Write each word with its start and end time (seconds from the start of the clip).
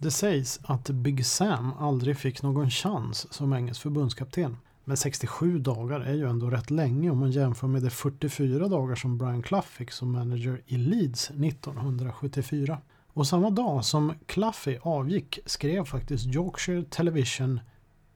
Det 0.00 0.10
sägs 0.10 0.60
att 0.62 0.90
Big 0.90 1.26
Sam 1.26 1.72
aldrig 1.78 2.18
fick 2.18 2.42
någon 2.42 2.70
chans 2.70 3.32
som 3.32 3.52
engelsk 3.52 3.82
förbundskapten. 3.82 4.56
Men 4.84 4.96
67 4.96 5.58
dagar 5.58 6.00
är 6.00 6.14
ju 6.14 6.28
ändå 6.28 6.50
rätt 6.50 6.70
länge 6.70 7.10
om 7.10 7.18
man 7.18 7.30
jämför 7.30 7.66
med 7.66 7.82
de 7.82 7.90
44 7.90 8.68
dagar 8.68 8.94
som 8.94 9.18
Brian 9.18 9.42
Clough 9.42 9.66
fick 9.66 9.90
som 9.90 10.12
manager 10.12 10.62
i 10.66 10.76
Leeds 10.76 11.30
1974. 11.30 12.78
Och 13.08 13.26
samma 13.26 13.50
dag 13.50 13.84
som 13.84 14.14
Cluffy 14.26 14.78
avgick 14.82 15.38
skrev 15.46 15.84
faktiskt 15.84 16.26
Yorkshire 16.26 16.84
Television 16.84 17.60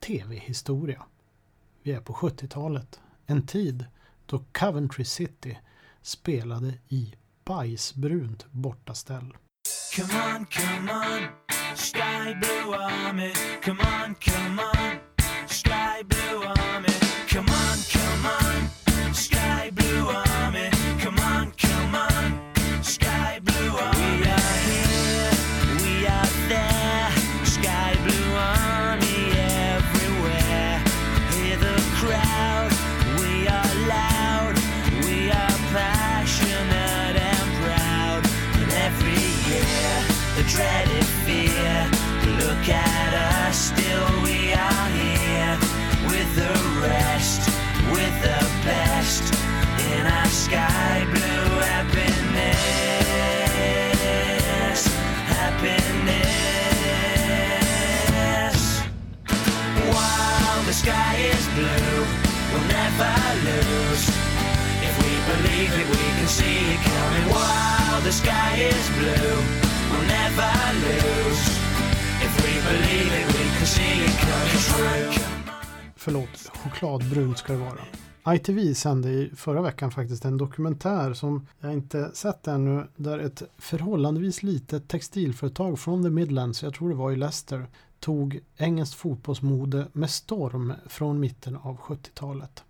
TV-historia. 0.00 1.02
Vi 1.82 1.92
är 1.92 2.00
på 2.00 2.12
70-talet, 2.12 3.00
en 3.26 3.46
tid 3.46 3.84
då 4.26 4.44
Coventry 4.52 5.04
City 5.04 5.58
spelade 6.02 6.74
i 6.88 7.14
bajsbrunt 7.44 8.46
bortaställ. 8.50 9.36
Come 9.96 10.36
on, 10.36 10.46
come 10.46 10.92
on, 10.92 11.49
sky 11.74 12.34
blue 12.40 12.74
army, 12.74 13.32
come 13.60 13.80
on, 13.80 14.16
come 14.20 14.60
on, 14.60 15.00
sky 15.46 16.02
blue 16.08 16.42
army, 16.42 16.94
come 17.28 17.48
on, 17.48 17.78
come 17.90 18.26
on, 18.26 19.14
sky 19.14 19.70
blue 19.74 20.08
army, 20.08 20.70
come 20.98 21.18
on, 21.18 21.52
come 21.52 21.94
on, 21.94 22.09
Förlåt, 76.02 76.50
chokladbrunt 76.54 77.38
ska 77.38 77.52
det 77.52 77.58
vara. 77.58 78.34
ITV 78.36 78.74
sände 78.74 79.10
i 79.10 79.30
förra 79.36 79.62
veckan 79.62 79.90
faktiskt 79.90 80.24
en 80.24 80.36
dokumentär 80.36 81.12
som 81.12 81.46
jag 81.60 81.72
inte 81.72 82.10
sett 82.14 82.48
ännu 82.48 82.86
där 82.96 83.18
ett 83.18 83.42
förhållandevis 83.58 84.42
litet 84.42 84.88
textilföretag 84.88 85.78
från 85.78 86.02
the 86.02 86.10
Midlands, 86.10 86.62
jag 86.62 86.74
tror 86.74 86.88
det 86.88 86.94
var 86.94 87.12
i 87.12 87.16
Leicester, 87.16 87.66
tog 87.98 88.40
engelskt 88.56 88.94
fotbollsmode 88.94 89.86
med 89.92 90.10
storm 90.10 90.72
från 90.86 91.20
mitten 91.20 91.56
av 91.56 91.76
70-talet. 91.76 92.64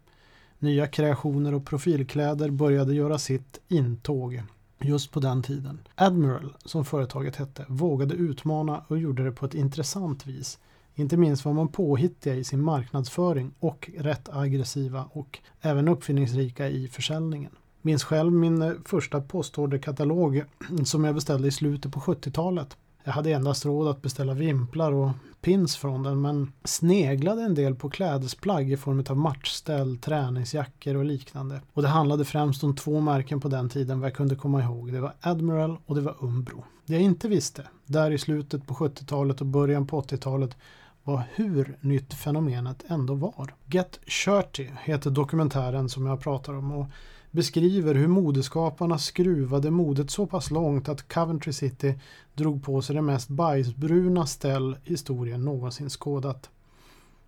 Nya 0.58 0.86
kreationer 0.86 1.54
och 1.54 1.66
profilkläder 1.66 2.50
började 2.50 2.94
göra 2.94 3.18
sitt 3.18 3.60
intåg 3.68 4.42
just 4.78 5.10
på 5.10 5.20
den 5.20 5.42
tiden. 5.42 5.78
Admiral, 5.94 6.56
som 6.64 6.84
företaget 6.84 7.36
hette, 7.36 7.64
vågade 7.68 8.14
utmana 8.14 8.84
och 8.88 8.98
gjorde 8.98 9.24
det 9.24 9.32
på 9.32 9.46
ett 9.46 9.54
intressant 9.54 10.26
vis. 10.26 10.58
Inte 11.00 11.16
minst 11.16 11.44
var 11.44 11.52
man 11.52 11.68
påhittiga 11.68 12.34
i 12.34 12.44
sin 12.44 12.62
marknadsföring 12.62 13.50
och 13.58 13.90
rätt 13.96 14.28
aggressiva 14.32 15.04
och 15.12 15.38
även 15.60 15.88
uppfinningsrika 15.88 16.68
i 16.68 16.88
försäljningen. 16.88 17.52
Minns 17.82 18.04
själv 18.04 18.32
min 18.32 18.62
eh, 18.62 18.72
första 18.84 19.20
postorderkatalog 19.20 20.44
som 20.84 21.04
jag 21.04 21.14
beställde 21.14 21.48
i 21.48 21.50
slutet 21.50 21.92
på 21.92 22.00
70-talet. 22.00 22.76
Jag 23.04 23.12
hade 23.12 23.32
endast 23.32 23.64
råd 23.64 23.88
att 23.88 24.02
beställa 24.02 24.34
vimplar 24.34 24.92
och 24.92 25.10
pins 25.40 25.76
från 25.76 26.02
den 26.02 26.20
men 26.20 26.52
sneglade 26.64 27.42
en 27.42 27.54
del 27.54 27.74
på 27.74 27.90
klädesplagg 27.90 28.72
i 28.72 28.76
form 28.76 29.04
av 29.08 29.16
matchställ, 29.16 29.98
träningsjackor 29.98 30.96
och 30.96 31.04
liknande. 31.04 31.60
Och 31.72 31.82
det 31.82 31.88
handlade 31.88 32.24
främst 32.24 32.64
om 32.64 32.76
två 32.76 33.00
märken 33.00 33.40
på 33.40 33.48
den 33.48 33.68
tiden 33.68 34.00
vad 34.00 34.06
jag 34.06 34.16
kunde 34.16 34.34
komma 34.34 34.62
ihåg. 34.62 34.92
Det 34.92 35.00
var 35.00 35.12
Admiral 35.20 35.76
och 35.86 35.94
det 35.94 36.00
var 36.00 36.16
Umbro. 36.20 36.64
Det 36.86 36.92
jag 36.92 37.02
inte 37.02 37.28
visste, 37.28 37.66
där 37.86 38.10
i 38.10 38.18
slutet 38.18 38.66
på 38.66 38.74
70-talet 38.74 39.40
och 39.40 39.46
början 39.46 39.86
på 39.86 40.02
80-talet 40.02 40.56
var 41.04 41.22
hur 41.34 41.78
nytt 41.80 42.14
fenomenet 42.14 42.84
ändå 42.88 43.14
var. 43.14 43.54
Get 43.66 44.00
Shirty 44.06 44.68
heter 44.82 45.10
dokumentären 45.10 45.88
som 45.88 46.06
jag 46.06 46.20
pratar 46.20 46.52
om 46.52 46.72
och 46.72 46.86
beskriver 47.30 47.94
hur 47.94 48.08
modeskaparna 48.08 48.98
skruvade 48.98 49.70
modet 49.70 50.10
så 50.10 50.26
pass 50.26 50.50
långt 50.50 50.88
att 50.88 51.12
Coventry 51.12 51.52
City 51.52 51.94
drog 52.34 52.62
på 52.64 52.82
sig 52.82 52.96
det 52.96 53.02
mest 53.02 53.28
bajsbruna 53.28 54.26
ställ 54.26 54.76
historien 54.84 55.44
någonsin 55.44 55.90
skådat. 55.90 56.50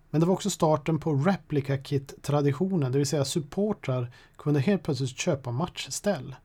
Men 0.09 0.21
det 0.21 0.27
var 0.27 0.33
också 0.33 0.49
starten 0.49 0.99
på 0.99 1.13
replica 1.13 1.77
kit-traditionen, 1.77 2.91
det 2.91 2.97
vill 2.97 3.07
säga 3.07 3.25
supportrar 3.25 4.11
kunde 4.37 4.59
helt 4.59 4.83
plötsligt 4.83 5.17
köpa 5.17 5.51
matchställ. 5.51 6.35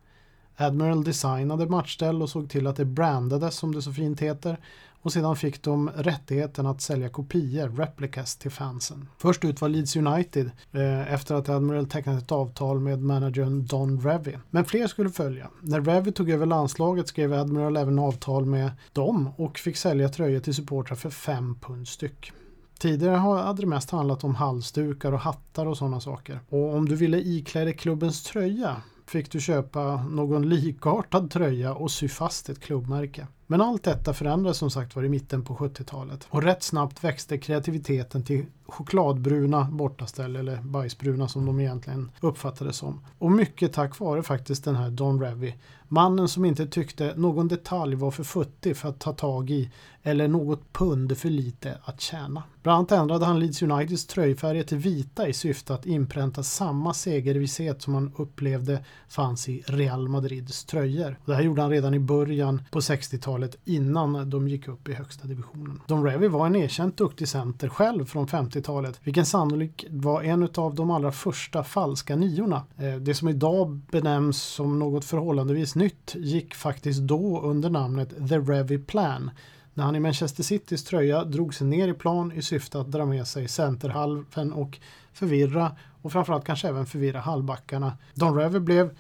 Admiral 0.57 1.05
designade 1.05 1.67
matchställ 1.67 2.23
och 2.23 2.31
såg 2.31 2.51
till 2.51 2.67
att 2.67 2.77
det 2.77 2.85
brandades 2.85 3.57
som 3.57 3.75
det 3.75 3.83
så 3.83 3.93
fint 3.93 4.21
heter 4.21 4.59
och 5.09 5.13
sedan 5.13 5.37
fick 5.37 5.63
de 5.63 5.91
rättigheten 5.91 6.67
att 6.67 6.81
sälja 6.81 7.09
kopior, 7.09 7.69
replicas, 7.69 8.37
till 8.37 8.51
fansen. 8.51 9.09
Först 9.19 9.45
ut 9.45 9.61
var 9.61 9.69
Leeds 9.69 9.97
United 9.97 10.51
eh, 10.73 11.13
efter 11.13 11.35
att 11.35 11.49
Admiral 11.49 11.87
tecknat 11.87 12.23
ett 12.23 12.33
avtal 12.33 12.81
med 12.81 13.03
managern 13.03 13.67
Don 13.67 14.01
Revy. 14.01 14.33
Men 14.51 14.65
fler 14.65 14.87
skulle 14.87 15.11
följa. 15.11 15.51
När 15.61 15.81
Revy 15.81 16.13
tog 16.13 16.31
över 16.31 16.47
landslaget 16.47 17.09
skrev 17.09 17.33
Admiral 17.33 17.77
även 17.77 17.99
avtal 17.99 18.47
med 18.47 18.71
dem 18.93 19.29
och 19.37 19.59
fick 19.59 19.77
sälja 19.77 20.09
tröjor 20.09 20.41
till 20.41 20.55
supportrar 20.55 20.97
för 20.97 21.11
5 21.11 21.55
pund 21.61 21.89
styck. 21.89 22.33
Tidigare 22.79 23.17
hade 23.17 23.63
det 23.63 23.67
mest 23.67 23.91
handlat 23.91 24.25
om 24.25 24.35
halsdukar 24.35 25.13
och 25.13 25.21
hattar 25.21 25.67
och 25.67 25.79
sådana 25.79 26.01
saker. 26.01 26.41
Och 26.49 26.75
om 26.75 26.89
du 26.89 26.97
ville 26.97 27.19
iklä 27.19 27.65
dig 27.65 27.77
klubbens 27.77 28.23
tröja 28.23 28.83
fick 29.07 29.33
du 29.33 29.41
köpa 29.41 30.03
någon 30.11 30.49
likartad 30.49 31.31
tröja 31.31 31.75
och 31.75 31.91
sy 31.91 32.09
fast 32.09 32.49
ett 32.49 32.61
klubbmärke. 32.61 33.27
Men 33.51 33.61
allt 33.61 33.83
detta 33.83 34.15
förändrades 34.15 34.59
som 34.59 34.71
sagt 34.71 34.97
var 34.97 35.03
i 35.03 35.09
mitten 35.09 35.45
på 35.45 35.55
70-talet 35.55 36.27
och 36.31 36.43
rätt 36.43 36.63
snabbt 36.63 37.05
växte 37.05 37.39
kreativiteten 37.39 38.25
till 38.25 38.47
chokladbruna 38.67 39.69
bortaställ 39.71 40.37
eller 40.37 40.63
bajsbruna 40.63 41.29
som 41.29 41.47
de 41.47 41.61
egentligen 41.61 42.11
uppfattades 42.21 42.77
som. 42.77 43.01
Och 43.19 43.33
mycket 43.33 43.73
tack 43.73 43.99
vare 43.99 44.23
faktiskt 44.23 44.65
den 44.65 44.77
här 44.77 44.91
Don 44.91 45.21
Revy. 45.21 45.55
Mannen 45.89 46.29
som 46.29 46.45
inte 46.45 46.67
tyckte 46.67 47.15
någon 47.17 47.49
detalj 47.49 47.95
var 47.95 48.11
för 48.11 48.25
futtig 48.25 48.77
för 48.77 48.89
att 48.89 48.99
ta 48.99 49.13
tag 49.13 49.51
i 49.51 49.71
eller 50.03 50.29
något 50.29 50.73
pund 50.73 51.19
för 51.19 51.31
lite 51.31 51.79
att 51.85 52.01
tjäna. 52.01 52.43
Bland 52.63 52.77
annat 52.77 52.93
ändrade 53.03 53.25
han 53.25 53.41
Leeds 53.41 53.63
Uniteds 53.63 54.07
tröjfärger 54.07 54.63
till 54.63 54.79
vita 54.79 55.29
i 55.29 55.33
syfte 55.33 55.75
att 55.75 55.87
inpränta 55.87 56.43
samma 56.43 56.95
segervisshet 56.95 57.83
som 57.83 57.95
han 57.95 58.13
upplevde 58.17 58.85
fanns 59.09 59.49
i 59.49 59.63
Real 59.67 60.09
Madrids 60.09 60.65
tröjor. 60.65 61.19
Det 61.25 61.35
här 61.35 61.43
gjorde 61.43 61.63
han 61.63 61.71
redan 61.71 61.95
i 61.95 61.99
början 61.99 62.63
på 62.71 62.81
60-talet 62.81 63.38
innan 63.65 64.31
de 64.31 64.49
gick 64.49 64.69
upp 64.69 64.89
i 64.89 64.93
högsta 64.93 65.27
divisionen. 65.27 65.81
Don 65.87 66.05
Revy 66.05 66.29
var 66.29 66.47
en 66.47 66.57
erkänt 66.57 66.97
duktig 66.97 67.29
center 67.29 67.69
själv 67.69 68.05
från 68.05 68.27
50-talet, 68.27 69.01
vilken 69.05 69.27
sannolikt 69.27 69.85
var 69.91 70.23
en 70.23 70.49
av 70.55 70.75
de 70.75 70.91
allra 70.91 71.13
första 71.13 71.65
falska 71.65 72.17
niorna. 72.17 72.63
Det 73.01 73.15
som 73.15 73.29
idag 73.29 73.81
benämns 73.91 74.43
som 74.43 74.79
något 74.79 75.05
förhållandevis 75.05 75.75
nytt 75.75 76.15
gick 76.15 76.55
faktiskt 76.55 77.01
då 77.01 77.41
under 77.41 77.71
namnet 77.71 78.29
The 78.29 78.39
Revy 78.39 78.79
Plan 78.79 79.31
när 79.75 79.85
han 79.85 79.97
i 79.97 80.01
Manchester 80.01 80.43
Citys 80.43 80.85
tröja 80.85 81.25
drog 81.25 81.55
sig 81.55 81.67
ner 81.67 81.89
i 81.89 81.95
plan 81.95 82.33
i 82.33 82.43
syfte 82.43 82.81
att 82.81 82.91
dra 82.91 83.07
med 83.07 83.27
sig 83.27 83.49
centerhalven 83.49 84.53
och 84.53 84.79
förvirra 85.13 85.77
och 86.03 86.13
framförallt 86.13 86.45
kanske 86.45 86.69
även 86.69 86.87
förvirra 86.87 87.21
halvbackarna. 87.21 87.97
Don 88.15 88.37
Revy 88.37 88.59
blev 88.59 88.91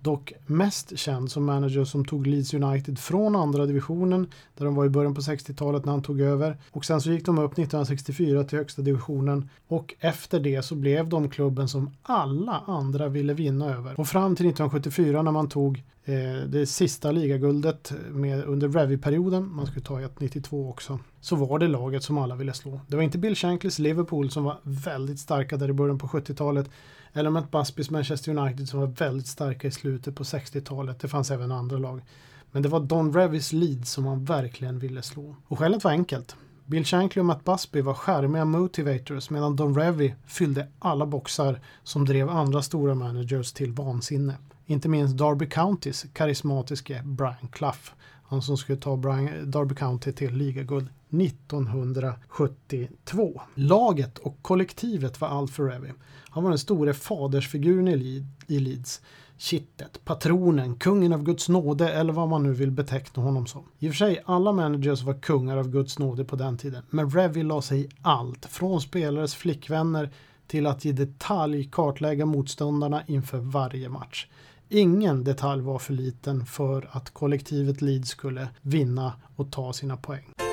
dock 0.00 0.32
mest 0.46 0.98
känd 0.98 1.30
som 1.30 1.44
manager 1.44 1.84
som 1.84 2.04
tog 2.04 2.26
Leeds 2.26 2.54
United 2.54 2.98
från 2.98 3.36
andra 3.36 3.66
divisionen 3.66 4.26
där 4.56 4.64
de 4.64 4.74
var 4.74 4.84
i 4.84 4.88
början 4.88 5.14
på 5.14 5.20
60-talet 5.20 5.84
när 5.84 5.92
han 5.92 6.02
tog 6.02 6.20
över 6.20 6.56
och 6.70 6.84
sen 6.84 7.00
så 7.00 7.10
gick 7.10 7.26
de 7.26 7.38
upp 7.38 7.52
1964 7.52 8.44
till 8.44 8.58
högsta 8.58 8.82
divisionen 8.82 9.48
och 9.68 9.94
efter 10.00 10.40
det 10.40 10.62
så 10.62 10.74
blev 10.74 11.08
de 11.08 11.30
klubben 11.30 11.68
som 11.68 11.90
alla 12.02 12.62
andra 12.66 13.08
ville 13.08 13.34
vinna 13.34 13.74
över. 13.74 14.00
Och 14.00 14.08
fram 14.08 14.36
till 14.36 14.46
1974 14.46 15.22
när 15.22 15.32
man 15.32 15.48
tog 15.48 15.82
Eh, 16.08 16.44
det 16.46 16.66
sista 16.66 17.10
ligaguldet 17.10 17.92
med, 18.10 18.44
under 18.44 18.68
Revy-perioden, 18.68 19.54
man 19.54 19.66
skulle 19.66 19.84
ta 19.84 20.00
ett 20.00 20.20
92 20.20 20.70
också, 20.70 20.98
så 21.20 21.36
var 21.36 21.58
det 21.58 21.68
laget 21.68 22.02
som 22.02 22.18
alla 22.18 22.34
ville 22.34 22.52
slå. 22.52 22.80
Det 22.86 22.96
var 22.96 23.02
inte 23.02 23.18
Bill 23.18 23.34
Shankleys 23.34 23.78
Liverpool 23.78 24.30
som 24.30 24.44
var 24.44 24.58
väldigt 24.62 25.18
starka 25.18 25.56
där 25.56 25.68
i 25.68 25.72
början 25.72 25.98
på 25.98 26.06
70-talet 26.06 26.70
eller 27.12 27.30
Matt 27.30 27.50
Busbys 27.50 27.90
Manchester 27.90 28.36
United 28.36 28.68
som 28.68 28.80
var 28.80 28.86
väldigt 28.86 29.26
starka 29.26 29.68
i 29.68 29.70
slutet 29.70 30.14
på 30.14 30.22
60-talet. 30.22 31.00
Det 31.00 31.08
fanns 31.08 31.30
även 31.30 31.52
andra 31.52 31.78
lag. 31.78 32.00
Men 32.50 32.62
det 32.62 32.68
var 32.68 32.80
Don 32.80 33.14
Revis 33.14 33.52
Leeds 33.52 33.92
som 33.92 34.06
han 34.06 34.24
verkligen 34.24 34.78
ville 34.78 35.02
slå. 35.02 35.36
Och 35.48 35.58
skälet 35.58 35.84
var 35.84 35.90
enkelt. 35.90 36.36
Bill 36.70 36.84
Shankly 36.84 37.20
och 37.20 37.26
Matt 37.26 37.44
Busby 37.44 37.80
var 37.80 37.94
skärmiga 37.94 38.44
motivators 38.44 39.30
medan 39.30 39.56
Don 39.56 39.74
Revy 39.74 40.14
fyllde 40.26 40.68
alla 40.78 41.06
boxar 41.06 41.60
som 41.82 42.04
drev 42.04 42.28
andra 42.28 42.62
stora 42.62 42.94
managers 42.94 43.52
till 43.52 43.72
vansinne. 43.72 44.34
Inte 44.66 44.88
minst 44.88 45.16
Darby 45.16 45.48
Countys 45.48 46.06
karismatiske 46.12 47.02
Brian 47.04 47.48
Clough. 47.52 47.90
Han 48.22 48.42
som 48.42 48.56
skulle 48.56 48.78
ta 48.78 48.96
Brian, 48.96 49.50
Darby 49.50 49.74
County 49.74 50.12
till 50.12 50.34
ligaguld 50.34 50.88
1972. 51.10 53.40
Laget 53.54 54.18
och 54.18 54.38
kollektivet 54.42 55.20
var 55.20 55.28
allt 55.28 55.50
för 55.50 55.64
Revy. 55.64 55.88
Han 56.30 56.42
var 56.42 56.50
den 56.50 56.58
store 56.58 56.94
fadersfiguren 56.94 57.88
i 57.88 58.60
Leeds 58.60 59.00
kittet, 59.38 60.04
patronen, 60.04 60.74
kungen 60.74 61.12
av 61.12 61.22
Guds 61.22 61.48
nåde 61.48 61.92
eller 61.92 62.12
vad 62.12 62.28
man 62.28 62.42
nu 62.42 62.52
vill 62.52 62.70
beteckna 62.70 63.22
honom 63.22 63.46
som. 63.46 63.64
I 63.78 63.88
och 63.88 63.92
för 63.92 63.96
sig, 63.96 64.22
alla 64.24 64.52
managers 64.52 65.02
var 65.02 65.14
kungar 65.14 65.56
av 65.56 65.70
Guds 65.70 65.98
nåde 65.98 66.24
på 66.24 66.36
den 66.36 66.58
tiden, 66.58 66.82
men 66.90 67.10
Revy 67.10 67.42
la 67.42 67.62
sig 67.62 67.80
i 67.80 67.88
allt, 68.02 68.46
från 68.46 68.80
spelares 68.80 69.34
flickvänner 69.34 70.10
till 70.46 70.66
att 70.66 70.86
i 70.86 70.92
detalj 70.92 71.68
kartlägga 71.72 72.26
motståndarna 72.26 73.02
inför 73.06 73.38
varje 73.38 73.88
match. 73.88 74.26
Ingen 74.68 75.24
detalj 75.24 75.62
var 75.62 75.78
för 75.78 75.92
liten 75.92 76.46
för 76.46 76.88
att 76.92 77.10
kollektivet 77.10 77.82
Leeds 77.82 78.10
skulle 78.10 78.48
vinna 78.62 79.12
och 79.36 79.52
ta 79.52 79.72
sina 79.72 79.96
poäng. 79.96 80.47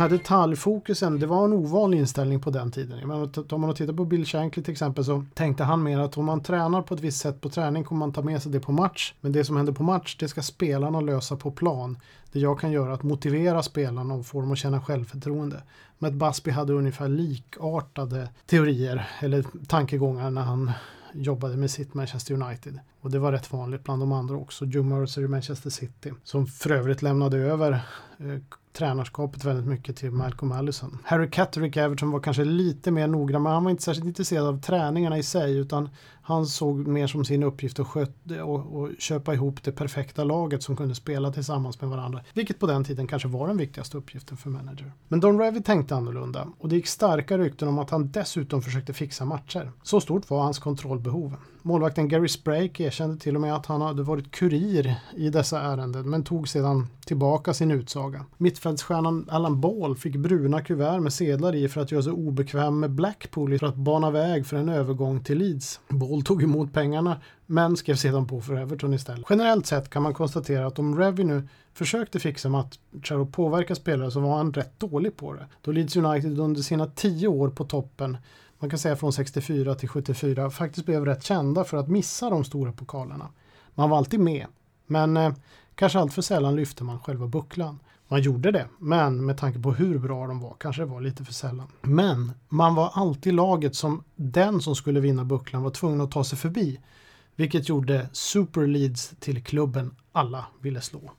Här 0.00 0.08
detaljfokusen, 0.08 1.20
det 1.20 1.26
var 1.26 1.44
en 1.44 1.52
ovanlig 1.52 1.98
inställning 1.98 2.40
på 2.40 2.50
den 2.50 2.70
tiden. 2.70 3.08
Menar, 3.08 3.54
om 3.54 3.60
man 3.60 3.74
tittar 3.74 3.92
på 3.92 4.04
Bill 4.04 4.26
Shankly 4.26 4.62
till 4.62 4.72
exempel 4.72 5.04
så 5.04 5.24
tänkte 5.34 5.64
han 5.64 5.82
mer 5.82 5.98
att 5.98 6.18
om 6.18 6.24
man 6.24 6.42
tränar 6.42 6.82
på 6.82 6.94
ett 6.94 7.00
visst 7.00 7.20
sätt 7.20 7.40
på 7.40 7.48
träning 7.48 7.84
kommer 7.84 7.98
man 7.98 8.12
ta 8.12 8.22
med 8.22 8.42
sig 8.42 8.52
det 8.52 8.60
på 8.60 8.72
match. 8.72 9.14
Men 9.20 9.32
det 9.32 9.44
som 9.44 9.56
händer 9.56 9.72
på 9.72 9.82
match, 9.82 10.16
det 10.20 10.28
ska 10.28 10.42
spelarna 10.42 11.00
lösa 11.00 11.36
på 11.36 11.50
plan. 11.50 11.98
Det 12.32 12.40
jag 12.40 12.60
kan 12.60 12.72
göra 12.72 12.90
är 12.90 12.94
att 12.94 13.02
motivera 13.02 13.62
spelarna 13.62 14.14
och 14.14 14.26
få 14.26 14.40
dem 14.40 14.52
att 14.52 14.58
känna 14.58 14.80
självförtroende. 14.80 15.62
Men 15.98 16.18
Busby 16.18 16.50
hade 16.50 16.72
ungefär 16.72 17.08
likartade 17.08 18.28
teorier 18.46 19.08
eller 19.20 19.44
tankegångar 19.66 20.30
när 20.30 20.42
han 20.42 20.72
jobbade 21.12 21.56
med 21.56 21.70
sitt 21.70 21.94
Manchester 21.94 22.34
United. 22.34 22.78
Och 23.00 23.10
det 23.10 23.18
var 23.18 23.32
rätt 23.32 23.52
vanligt 23.52 23.84
bland 23.84 24.02
de 24.02 24.12
andra 24.12 24.36
också. 24.36 24.64
Joe 24.64 24.82
Mercer 24.82 25.22
i 25.22 25.28
Manchester 25.28 25.70
City. 25.70 26.12
Som 26.24 26.46
för 26.46 26.70
övrigt 26.70 27.02
lämnade 27.02 27.36
över 27.36 27.80
Eh, 28.20 28.38
tränarskapet 28.72 29.44
väldigt 29.44 29.66
mycket 29.66 29.96
till 29.96 30.10
Malcolm 30.10 30.52
Allison. 30.52 30.98
Harry 31.04 31.30
Catterick 31.30 31.76
Everton 31.76 32.10
var 32.10 32.20
kanske 32.20 32.44
lite 32.44 32.90
mer 32.90 33.06
noggrann 33.06 33.42
men 33.42 33.52
han 33.52 33.64
var 33.64 33.70
inte 33.70 33.82
särskilt 33.82 34.06
intresserad 34.06 34.46
av 34.46 34.60
träningarna 34.60 35.18
i 35.18 35.22
sig 35.22 35.58
utan 35.58 35.88
han 36.22 36.46
såg 36.46 36.86
mer 36.86 37.06
som 37.06 37.24
sin 37.24 37.42
uppgift 37.42 37.80
att 37.80 37.86
sköta 37.86 38.44
och, 38.44 38.80
och 38.80 38.88
köpa 38.98 39.34
ihop 39.34 39.62
det 39.62 39.72
perfekta 39.72 40.24
laget 40.24 40.62
som 40.62 40.76
kunde 40.76 40.94
spela 40.94 41.32
tillsammans 41.32 41.80
med 41.80 41.90
varandra. 41.90 42.20
Vilket 42.34 42.58
på 42.58 42.66
den 42.66 42.84
tiden 42.84 43.06
kanske 43.06 43.28
var 43.28 43.48
den 43.48 43.56
viktigaste 43.56 43.98
uppgiften 43.98 44.36
för 44.36 44.50
manager. 44.50 44.92
Men 45.08 45.20
Don 45.20 45.40
Revy 45.40 45.62
tänkte 45.62 45.96
annorlunda 45.96 46.48
och 46.58 46.68
det 46.68 46.76
gick 46.76 46.86
starka 46.86 47.38
rykten 47.38 47.68
om 47.68 47.78
att 47.78 47.90
han 47.90 48.10
dessutom 48.10 48.62
försökte 48.62 48.92
fixa 48.92 49.24
matcher. 49.24 49.72
Så 49.82 50.00
stort 50.00 50.30
var 50.30 50.42
hans 50.42 50.58
kontrollbehov. 50.58 51.36
Målvakten 51.62 52.08
Gary 52.08 52.28
Sprake 52.28 52.84
erkände 52.84 53.16
till 53.20 53.34
och 53.34 53.40
med 53.40 53.54
att 53.54 53.66
han 53.66 53.80
hade 53.80 54.02
varit 54.02 54.30
kurir 54.30 54.94
i 55.16 55.30
dessa 55.30 55.60
ärenden 55.60 56.10
men 56.10 56.24
tog 56.24 56.48
sedan 56.48 56.86
tillbaka 57.06 57.54
sin 57.54 57.70
utsaga. 57.70 58.24
Mittfältsstjärnan 58.36 59.26
Alan 59.30 59.60
Ball 59.60 59.96
fick 59.96 60.16
bruna 60.16 60.60
kuvert 60.60 61.00
med 61.00 61.12
sedlar 61.12 61.54
i 61.54 61.68
för 61.68 61.80
att 61.80 61.92
göra 61.92 62.02
sig 62.02 62.12
obekväm 62.12 62.80
med 62.80 62.90
Blackpool 62.90 63.58
för 63.58 63.66
att 63.66 63.76
bana 63.76 64.10
väg 64.10 64.46
för 64.46 64.56
en 64.56 64.68
övergång 64.68 65.24
till 65.24 65.38
Leeds. 65.38 65.80
Ball 65.88 66.22
tog 66.22 66.42
emot 66.42 66.72
pengarna 66.72 67.16
men 67.50 67.76
skrev 67.76 67.94
sedan 67.94 68.26
på 68.26 68.40
för 68.40 68.54
Everton 68.54 68.94
istället. 68.94 69.26
Generellt 69.30 69.66
sett 69.66 69.90
kan 69.90 70.02
man 70.02 70.14
konstatera 70.14 70.66
att 70.66 70.78
om 70.78 70.98
Revenue 70.98 71.42
försökte 71.72 72.20
fixa 72.20 72.48
matcher 72.48 73.18
och 73.18 73.32
påverka 73.32 73.74
spelare 73.74 74.10
så 74.10 74.20
var 74.20 74.36
han 74.36 74.52
rätt 74.52 74.80
dålig 74.80 75.16
på 75.16 75.32
det. 75.32 75.46
Då 75.62 75.72
Leeds 75.72 75.96
United 75.96 76.38
under 76.38 76.62
sina 76.62 76.86
tio 76.86 77.28
år 77.28 77.48
på 77.48 77.64
toppen 77.64 78.16
man 78.58 78.70
kan 78.70 78.78
säga 78.78 78.96
från 78.96 79.12
64 79.12 79.74
till 79.74 79.88
74, 79.88 80.50
faktiskt 80.50 80.86
blev 80.86 81.04
rätt 81.04 81.22
kända 81.22 81.64
för 81.64 81.76
att 81.76 81.88
missa 81.88 82.30
de 82.30 82.44
stora 82.44 82.72
pokalerna. 82.72 83.28
Man 83.74 83.90
var 83.90 83.98
alltid 83.98 84.20
med, 84.20 84.46
men 84.86 85.16
eh, 85.16 85.32
kanske 85.74 85.98
alltför 85.98 86.22
sällan 86.22 86.56
lyfte 86.56 86.84
man 86.84 87.00
själva 87.00 87.26
bucklan. 87.26 87.78
Man 88.08 88.22
gjorde 88.22 88.50
det, 88.50 88.66
men 88.78 89.26
med 89.26 89.38
tanke 89.38 89.58
på 89.58 89.72
hur 89.72 89.98
bra 89.98 90.26
de 90.26 90.40
var 90.40 90.56
kanske 90.58 90.82
det 90.82 90.86
var 90.86 91.00
lite 91.00 91.24
för 91.24 91.32
sällan. 91.32 91.66
Men 91.82 92.32
man 92.48 92.74
var 92.74 92.90
alltid 92.94 93.34
laget 93.34 93.76
som 93.76 94.04
den 94.16 94.60
som 94.60 94.76
skulle 94.76 95.00
vinna 95.00 95.24
bucklan 95.24 95.62
var 95.62 95.70
tvungen 95.70 96.00
att 96.00 96.10
ta 96.10 96.24
sig 96.24 96.38
förbi. 96.38 96.80
Vilket 97.40 97.68
gjorde 97.68 98.08
superleads 98.12 99.12
till 99.20 99.44
klubben 99.44 99.94
alla 100.12 100.46
ville 100.62 100.80
slå. 100.80 101.12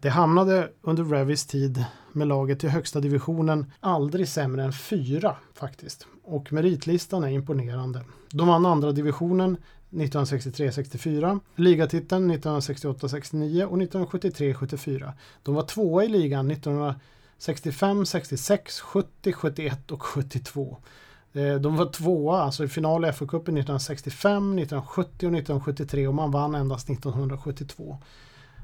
Det 0.00 0.08
hamnade 0.08 0.70
under 0.82 1.04
Revis 1.04 1.46
tid 1.46 1.84
med 2.12 2.28
laget 2.28 2.64
i 2.64 2.68
högsta 2.68 3.00
divisionen 3.00 3.72
aldrig 3.80 4.28
sämre 4.28 4.64
än 4.64 4.72
fyra 4.72 5.36
faktiskt. 5.54 6.06
Och 6.24 6.52
meritlistan 6.52 7.24
är 7.24 7.28
imponerande. 7.28 8.04
De 8.30 8.48
vann 8.48 8.66
andra 8.66 8.92
divisionen 8.92 9.56
1963-64, 9.90 11.40
ligatiteln 11.56 12.32
1968-69 12.32 13.64
och 13.64 13.78
1973-74. 13.78 15.12
De 15.42 15.54
var 15.54 15.62
tvåa 15.62 16.04
i 16.04 16.08
ligan 16.08 16.50
1965, 16.50 18.06
66, 18.06 18.80
70, 18.80 19.32
71 19.32 19.90
och 19.90 20.02
72. 20.02 20.76
Eh, 21.36 21.54
de 21.54 21.76
var 21.76 21.86
tvåa, 21.86 22.42
alltså 22.42 22.64
i 22.64 22.68
final 22.68 23.04
i 23.04 23.08
FA-cupen 23.08 23.58
1965, 23.58 24.58
1970 24.58 25.26
och 25.26 25.32
1973 25.34 26.08
och 26.08 26.14
man 26.14 26.30
vann 26.30 26.54
endast 26.54 26.90
1972. 26.90 27.98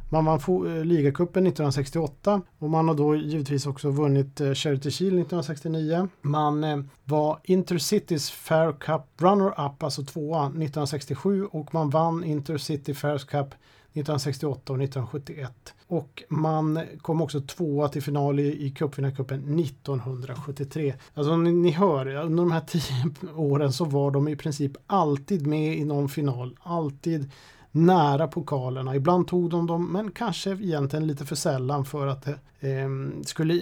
Man 0.08 0.24
vann 0.24 0.38
eh, 0.38 0.84
ligacupen 0.84 1.46
1968 1.46 2.42
och 2.58 2.70
man 2.70 2.88
har 2.88 2.94
då 2.94 3.16
givetvis 3.16 3.66
också 3.66 3.90
vunnit 3.90 4.40
eh, 4.40 4.52
Charity 4.52 4.90
Shield 4.90 5.14
1969. 5.14 6.08
Man 6.22 6.88
var 7.04 7.38
Intercitys 7.44 8.30
Fair 8.30 8.72
Cup 8.72 9.02
runner-up, 9.18 9.82
alltså 9.82 10.04
tvåa 10.04 10.46
1967 10.46 11.44
och 11.44 11.74
man 11.74 11.90
vann 11.90 12.24
Intercity 12.24 12.94
Fair 12.94 13.18
Cup 13.18 13.54
1968 13.92 14.72
och 14.72 14.82
1971. 14.82 15.74
Och 15.86 16.22
man 16.28 16.80
kom 17.00 17.22
också 17.22 17.40
tvåa 17.40 17.88
till 17.88 18.02
final 18.02 18.40
i, 18.40 18.66
i 18.66 18.70
cupvinnarcupen 18.70 19.58
1973. 19.58 20.94
Alltså 21.14 21.36
ni, 21.36 21.52
ni 21.52 21.70
hör, 21.70 22.06
under 22.06 22.42
de 22.42 22.52
här 22.52 22.60
tio 22.60 23.32
åren 23.36 23.72
så 23.72 23.84
var 23.84 24.10
de 24.10 24.28
i 24.28 24.36
princip 24.36 24.72
alltid 24.86 25.46
med 25.46 25.76
i 25.76 25.84
någon 25.84 26.08
final. 26.08 26.56
Alltid 26.62 27.30
nära 27.72 28.28
pokalerna. 28.28 28.96
Ibland 28.96 29.28
tog 29.28 29.50
de 29.50 29.66
dem, 29.66 29.92
men 29.92 30.10
kanske 30.10 30.50
egentligen 30.50 31.06
lite 31.06 31.24
för 31.24 31.36
sällan 31.36 31.84
för 31.84 32.06
att 32.06 32.24
det 32.24 32.38
eh, 32.68 32.88
skulle 33.24 33.60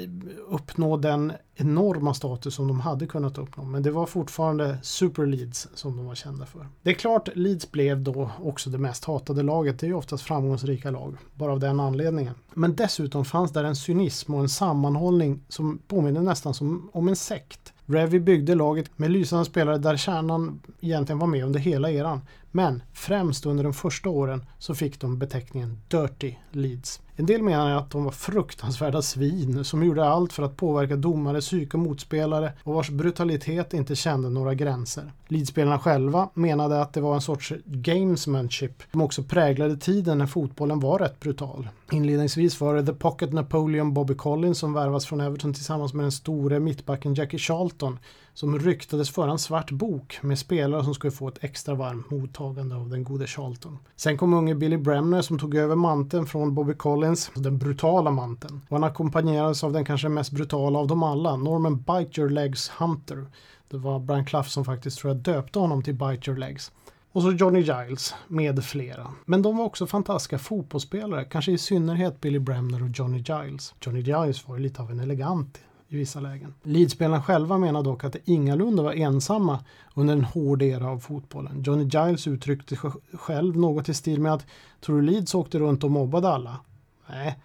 uppnå 0.49 0.97
den 0.97 1.33
enorma 1.55 2.15
status 2.15 2.55
som 2.55 2.69
de 2.69 2.81
hade 2.81 3.07
kunnat 3.07 3.39
uppnå. 3.39 3.65
Men 3.65 3.83
det 3.83 3.91
var 3.91 4.07
fortfarande 4.07 4.79
Super 4.83 5.27
Leeds 5.27 5.69
som 5.75 5.97
de 5.97 6.07
var 6.07 6.15
kända 6.15 6.47
för. 6.47 6.67
Det 6.83 6.91
är 6.91 6.95
klart 6.95 7.29
Leeds 7.35 7.71
blev 7.71 8.03
då 8.03 8.31
också 8.43 8.71
det 8.71 8.79
mest 8.79 9.05
hatade 9.05 9.43
laget. 9.43 9.79
Det 9.79 9.87
är 9.87 9.89
ju 9.89 9.95
oftast 9.95 10.23
framgångsrika 10.23 10.91
lag, 10.91 11.17
bara 11.35 11.53
av 11.53 11.61
den 11.61 11.81
anledningen. 11.81 12.35
Men 12.55 12.77
dessutom 12.77 13.25
fanns 13.25 13.53
där 13.53 13.65
en 13.65 13.77
cynism 13.77 14.35
och 14.35 14.41
en 14.41 14.49
sammanhållning 14.49 15.41
som 15.49 15.79
påminner 15.89 16.21
nästan 16.21 16.55
som 16.55 16.91
om 16.93 17.09
en 17.09 17.17
sekt. 17.17 17.73
Revy 17.87 18.19
byggde 18.19 18.55
laget 18.55 18.99
med 18.99 19.11
lysande 19.11 19.45
spelare 19.45 19.79
där 19.79 19.97
kärnan 19.97 20.61
egentligen 20.81 21.19
var 21.19 21.27
med 21.27 21.45
under 21.45 21.61
hela 21.61 21.91
eran. 21.91 22.21
Men 22.51 22.83
främst 22.93 23.47
under 23.47 23.65
de 23.65 23.73
första 23.73 24.09
åren 24.09 24.45
så 24.59 24.75
fick 24.75 25.01
de 25.01 25.19
beteckningen 25.19 25.79
Dirty 25.89 26.35
Leeds. 26.51 27.01
En 27.17 27.27
del 27.27 27.43
menar 27.43 27.71
att 27.71 27.91
de 27.91 28.05
var 28.05 28.11
fruktansvärda 28.11 29.03
svin 29.03 29.65
som 29.65 29.85
gjorde 29.85 30.05
allt 30.05 30.33
för 30.33 30.43
att 30.43 30.57
påverka 30.57 30.97
domare, 30.97 31.41
psyka 31.41 31.79
motspelare 31.79 32.53
och 32.63 32.75
vars 32.75 32.91
brutalitet 32.91 33.75
inte 33.75 33.97
kände 33.97 34.31
några 34.31 34.55
gränser. 34.55 35.13
Leedspelarna 35.29 35.79
själva 35.79 36.29
menade 36.35 36.83
att 36.83 36.93
det 36.93 37.01
var 37.01 37.15
en 37.15 37.21
sorts 37.21 37.53
gamesmanship 37.65 38.83
som 38.93 39.01
också 39.01 39.23
präglade 39.23 39.77
tiden 39.77 40.19
när 40.19 40.27
fotbollen 40.27 40.81
var 40.81 40.99
rätt 40.99 41.21
brutal. 41.21 41.69
Inledningsvis 41.91 42.61
var 42.61 42.75
det 42.75 42.87
The 42.87 42.93
Pocket 42.93 43.33
Napoleon 43.33 43.95
Bobby 43.95 44.15
Collins 44.15 44.59
som 44.59 44.73
värvas 44.73 45.07
från 45.07 45.21
Everton 45.21 45.55
tillsammans 45.55 45.95
med 45.95 46.05
den 46.05 46.13
store 46.13 46.61
mittbacken 46.61 47.15
Jackie 47.15 47.39
Charlton 47.39 47.99
som 48.35 48.59
ryktades 48.59 49.11
föra 49.11 49.31
en 49.31 49.39
svart 49.39 49.71
bok 49.71 50.19
med 50.23 50.39
spelare 50.39 50.85
som 50.85 50.95
skulle 50.95 51.11
få 51.11 51.29
ett 51.29 51.45
extra 51.45 51.75
varmt 51.75 52.11
mottagande 52.11 52.77
av 52.77 52.89
den 52.89 53.05
gode 53.05 53.27
Charlton. 53.27 53.79
Sen 53.97 54.19
kom 54.19 54.35
unge 54.35 54.55
Billy 54.55 54.77
Bremner 54.77 55.23
som 55.23 55.39
tog 55.39 55.55
över 55.55 55.77
manteln 55.77 56.27
från 56.27 56.55
Bobby 56.55 56.75
Collins, 56.75 57.31
den 57.35 57.59
brutala 57.59 58.11
manteln. 58.11 58.61
Och 58.69 58.77
han 58.77 58.85
ackompanjerades 58.85 59.65
av 59.65 59.73
den 59.73 59.85
kanske 59.85 60.09
mest 60.09 60.33
brutala 60.33 60.79
av 60.79 60.87
dem 60.87 61.03
alla, 61.03 61.37
Norman 61.37 61.77
Bite 61.77 62.21
Your 62.21 62.31
Legs 62.31 62.69
Hunter. 62.69 63.27
Det 63.69 63.77
var 63.77 63.99
Brian 63.99 64.25
Clough 64.25 64.49
som 64.49 64.65
faktiskt 64.65 64.99
tror 64.99 65.13
jag 65.13 65.23
döpte 65.23 65.59
honom 65.59 65.83
till 65.83 65.95
Bite 65.95 66.31
Your 66.31 66.39
Legs. 66.39 66.73
Och 67.13 67.23
så 67.23 67.33
Johnny 67.33 67.61
Giles 67.61 68.15
med 68.29 68.65
flera. 68.65 69.07
Men 69.25 69.43
de 69.43 69.57
var 69.57 69.65
också 69.65 69.87
fantastiska 69.87 70.39
fotbollsspelare, 70.39 71.25
kanske 71.25 71.53
i 71.53 71.59
synnerhet 71.59 72.21
Billy 72.21 72.39
Bremner 72.39 72.83
och 72.83 72.89
Johnny 72.95 73.19
Giles. 73.19 73.75
Johnny 73.81 74.01
Giles 74.01 74.49
var 74.49 74.57
ju 74.57 74.63
lite 74.63 74.83
av 74.83 74.91
en 74.91 75.01
elegant 75.01 75.61
i 75.93 75.97
vissa 75.97 76.21
lägen. 76.21 76.55
Leedspelarna 76.63 77.23
själva 77.23 77.59
menar 77.59 77.83
dock 77.83 78.05
att 78.05 78.13
de 78.13 78.21
ingalunda 78.25 78.83
var 78.83 78.93
ensamma 78.93 79.65
under 79.95 80.15
en 80.15 80.25
hård 80.25 80.63
era 80.63 80.89
av 80.89 80.99
fotbollen. 80.99 81.63
Johnny 81.63 81.85
Giles 81.85 82.27
uttryckte 82.27 82.77
själv 83.13 83.57
något 83.57 83.89
i 83.89 83.95
stil 83.95 84.21
med 84.21 84.33
att 84.33 84.47
tror 84.81 84.97
du 84.97 85.03
Leeds 85.03 85.35
åkte 85.35 85.59
runt 85.59 85.85
och 85.85 85.91
mobbade 85.91 86.29
alla? 86.29 86.61
Nej. 87.09 87.39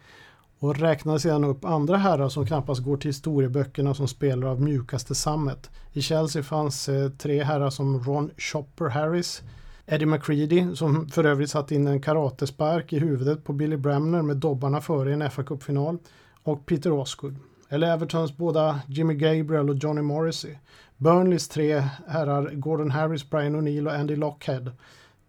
Och 0.59 0.77
räknade 0.77 1.19
sedan 1.19 1.43
upp 1.43 1.65
andra 1.65 1.97
herrar 1.97 2.29
som 2.29 2.45
knappast 2.45 2.83
går 2.83 2.97
till 2.97 3.09
historieböckerna 3.09 3.93
som 3.93 4.07
spelare 4.07 4.49
av 4.49 4.61
mjukaste 4.61 5.15
sammet. 5.15 5.69
I 5.93 6.01
Chelsea 6.01 6.43
fanns 6.43 6.89
eh, 6.89 7.09
tre 7.09 7.43
herrar 7.43 7.69
som 7.69 8.03
Ron 8.03 8.31
Chopper 8.37 8.89
Harris, 8.89 9.43
Eddie 9.85 10.05
McCready 10.05 10.75
som 10.75 11.09
för 11.09 11.23
övrigt 11.23 11.49
satt 11.49 11.71
in 11.71 11.87
en 11.87 12.01
karatespark 12.01 12.93
i 12.93 12.99
huvudet 12.99 13.43
på 13.43 13.53
Billy 13.53 13.77
Bremner 13.77 14.21
med 14.21 14.37
dobbarna 14.37 14.81
före 14.81 15.09
i 15.09 15.13
en 15.13 15.23
FA-cupfinal 15.23 15.97
och 16.43 16.65
Peter 16.65 16.91
Osgood 16.91 17.35
eller 17.69 17.93
Evertons 17.93 18.37
båda 18.37 18.81
Jimmy 18.87 19.13
Gabriel 19.13 19.69
och 19.69 19.75
Johnny 19.75 20.01
Morrissey. 20.01 20.55
Burnleys 20.97 21.47
tre 21.47 21.83
herrar 22.07 22.51
Gordon 22.53 22.91
Harris, 22.91 23.29
Brian 23.29 23.55
O'Neill 23.55 23.87
och 23.87 23.93
Andy 23.93 24.15
Lockhead. 24.15 24.71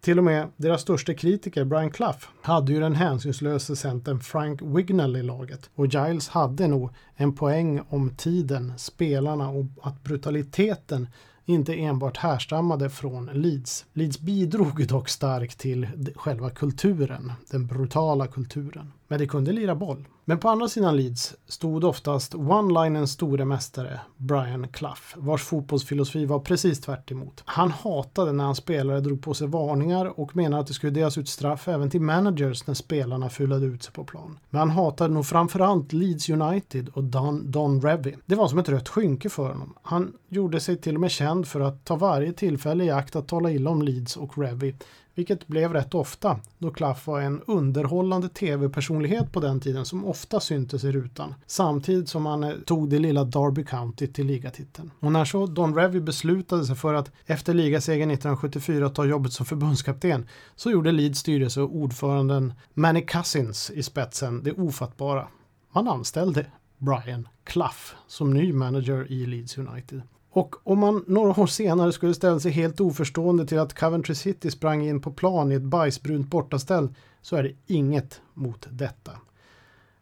Till 0.01 0.17
och 0.17 0.23
med 0.23 0.47
deras 0.57 0.81
största 0.81 1.13
kritiker 1.13 1.65
Brian 1.65 1.91
Clough 1.91 2.25
hade 2.41 2.73
ju 2.73 2.79
den 2.79 2.95
hänsynslöse 2.95 3.75
centern 3.75 4.19
Frank 4.19 4.61
Wignall 4.61 5.15
i 5.15 5.23
laget. 5.23 5.69
Och 5.75 5.87
Giles 5.87 6.29
hade 6.29 6.67
nog 6.67 6.89
en 7.15 7.35
poäng 7.35 7.81
om 7.89 8.15
tiden, 8.15 8.73
spelarna 8.77 9.49
och 9.49 9.65
att 9.81 10.03
brutaliteten 10.03 11.07
inte 11.45 11.73
enbart 11.73 12.17
härstammade 12.17 12.89
från 12.89 13.25
Leeds. 13.25 13.85
Leeds 13.93 14.19
bidrog 14.19 14.87
dock 14.87 15.09
starkt 15.09 15.57
till 15.59 15.87
själva 16.15 16.49
kulturen, 16.49 17.31
den 17.51 17.67
brutala 17.67 18.27
kulturen. 18.27 18.91
Men 19.07 19.19
de 19.19 19.27
kunde 19.27 19.51
lira 19.51 19.75
boll. 19.75 20.07
Men 20.25 20.39
på 20.39 20.49
andra 20.49 20.67
sidan 20.67 20.97
Leeds 20.97 21.35
stod 21.45 21.83
oftast 21.83 22.35
one-linens 22.35 23.11
store 23.11 23.45
mästare 23.45 23.99
Brian 24.17 24.67
Clough, 24.67 25.01
vars 25.15 25.43
fotbollsfilosofi 25.43 26.25
var 26.25 26.39
precis 26.39 26.81
tvärt 26.81 27.11
emot. 27.11 27.43
Han 27.45 27.71
hatade 27.71 28.31
när 28.31 28.43
hans 28.43 28.57
spelare 28.57 28.99
drog 28.99 29.21
på 29.21 29.33
sig 29.33 29.47
varningar 29.47 30.19
och 30.19 30.35
menade 30.35 30.61
att 30.61 30.67
det 30.67 30.73
skulle 30.73 30.91
delas 30.93 31.17
ut 31.17 31.29
straff 31.29 31.67
även 31.67 31.89
till 31.89 32.01
managers 32.01 32.67
när 32.67 32.73
spelarna 32.73 33.29
fulade 33.29 33.65
ut 33.65 33.83
sig 33.83 33.93
på 33.93 34.03
plan. 34.03 34.39
Men 34.49 34.59
han 34.59 34.69
hatade 34.69 35.13
nog 35.13 35.25
framförallt 35.25 35.93
Leeds 35.93 36.29
United 36.29 36.89
och 36.89 37.03
Don, 37.03 37.51
Don 37.51 37.81
Revy. 37.81 38.15
Det 38.25 38.35
var 38.35 38.47
som 38.47 38.59
ett 38.59 38.69
rött 38.69 38.89
skynke 38.89 39.29
för 39.29 39.49
honom. 39.49 39.73
Han 39.81 40.13
gjorde 40.29 40.59
sig 40.59 40.77
till 40.77 40.95
och 40.95 41.01
med 41.01 41.11
känd 41.11 41.47
för 41.47 41.59
att 41.59 41.85
ta 41.85 41.95
varje 41.95 42.33
tillfälle 42.33 42.83
i 42.83 42.89
akt 42.89 43.15
att 43.15 43.27
tala 43.27 43.51
illa 43.51 43.69
om 43.69 43.81
Leeds 43.81 44.17
och 44.17 44.37
Revy 44.37 44.73
vilket 45.17 45.47
blev 45.47 45.73
rätt 45.73 45.95
ofta 45.95 46.39
då 46.57 46.71
Klaff 46.71 47.07
var 47.07 47.21
en 47.21 47.41
underhållande 47.41 48.29
tv-personlighet 48.29 49.31
på 49.31 49.39
den 49.39 49.59
tiden 49.59 49.85
som 49.85 50.05
ofta 50.05 50.39
syntes 50.39 50.83
i 50.83 50.91
rutan. 50.91 51.35
Samtidigt 51.45 52.09
som 52.09 52.25
han 52.25 52.43
eh, 52.43 52.51
tog 52.65 52.89
det 52.89 52.99
lilla 52.99 53.23
Derby 53.23 53.65
County 53.65 54.07
till 54.07 54.27
ligatiteln. 54.27 54.91
Och 54.99 55.11
när 55.11 55.25
så 55.25 55.45
Don 55.45 55.75
Revy 55.75 55.99
beslutade 55.99 56.65
sig 56.65 56.75
för 56.75 56.93
att 56.93 57.11
efter 57.25 57.53
ligasegern 57.53 58.11
1974 58.11 58.89
ta 58.89 59.05
jobbet 59.05 59.33
som 59.33 59.45
förbundskapten 59.45 60.27
så 60.55 60.71
gjorde 60.71 60.91
Leeds 60.91 61.19
styrelse 61.19 61.61
och 61.61 61.75
ordföranden 61.75 62.53
Manny 62.73 63.01
Cousins 63.01 63.71
i 63.71 63.83
spetsen 63.83 64.43
det 64.43 64.51
ofattbara. 64.51 65.27
Man 65.73 65.87
anställde 65.87 66.45
Brian 66.77 67.27
Clough 67.43 67.95
som 68.07 68.33
ny 68.33 68.53
manager 68.53 69.11
i 69.11 69.25
Leeds 69.25 69.57
United. 69.57 70.01
Och 70.37 70.55
om 70.63 70.79
man 70.79 71.03
några 71.07 71.41
år 71.41 71.47
senare 71.47 71.91
skulle 71.91 72.13
ställa 72.13 72.39
sig 72.39 72.51
helt 72.51 72.79
oförstående 72.81 73.45
till 73.45 73.59
att 73.59 73.79
Coventry 73.79 74.15
City 74.15 74.51
sprang 74.51 74.87
in 74.87 75.01
på 75.01 75.11
plan 75.11 75.51
i 75.51 75.55
ett 75.55 75.61
bajsbrunt 75.61 76.27
bortaställ 76.27 76.89
så 77.21 77.35
är 77.35 77.43
det 77.43 77.53
inget 77.67 78.21
mot 78.33 78.67
detta. 78.69 79.11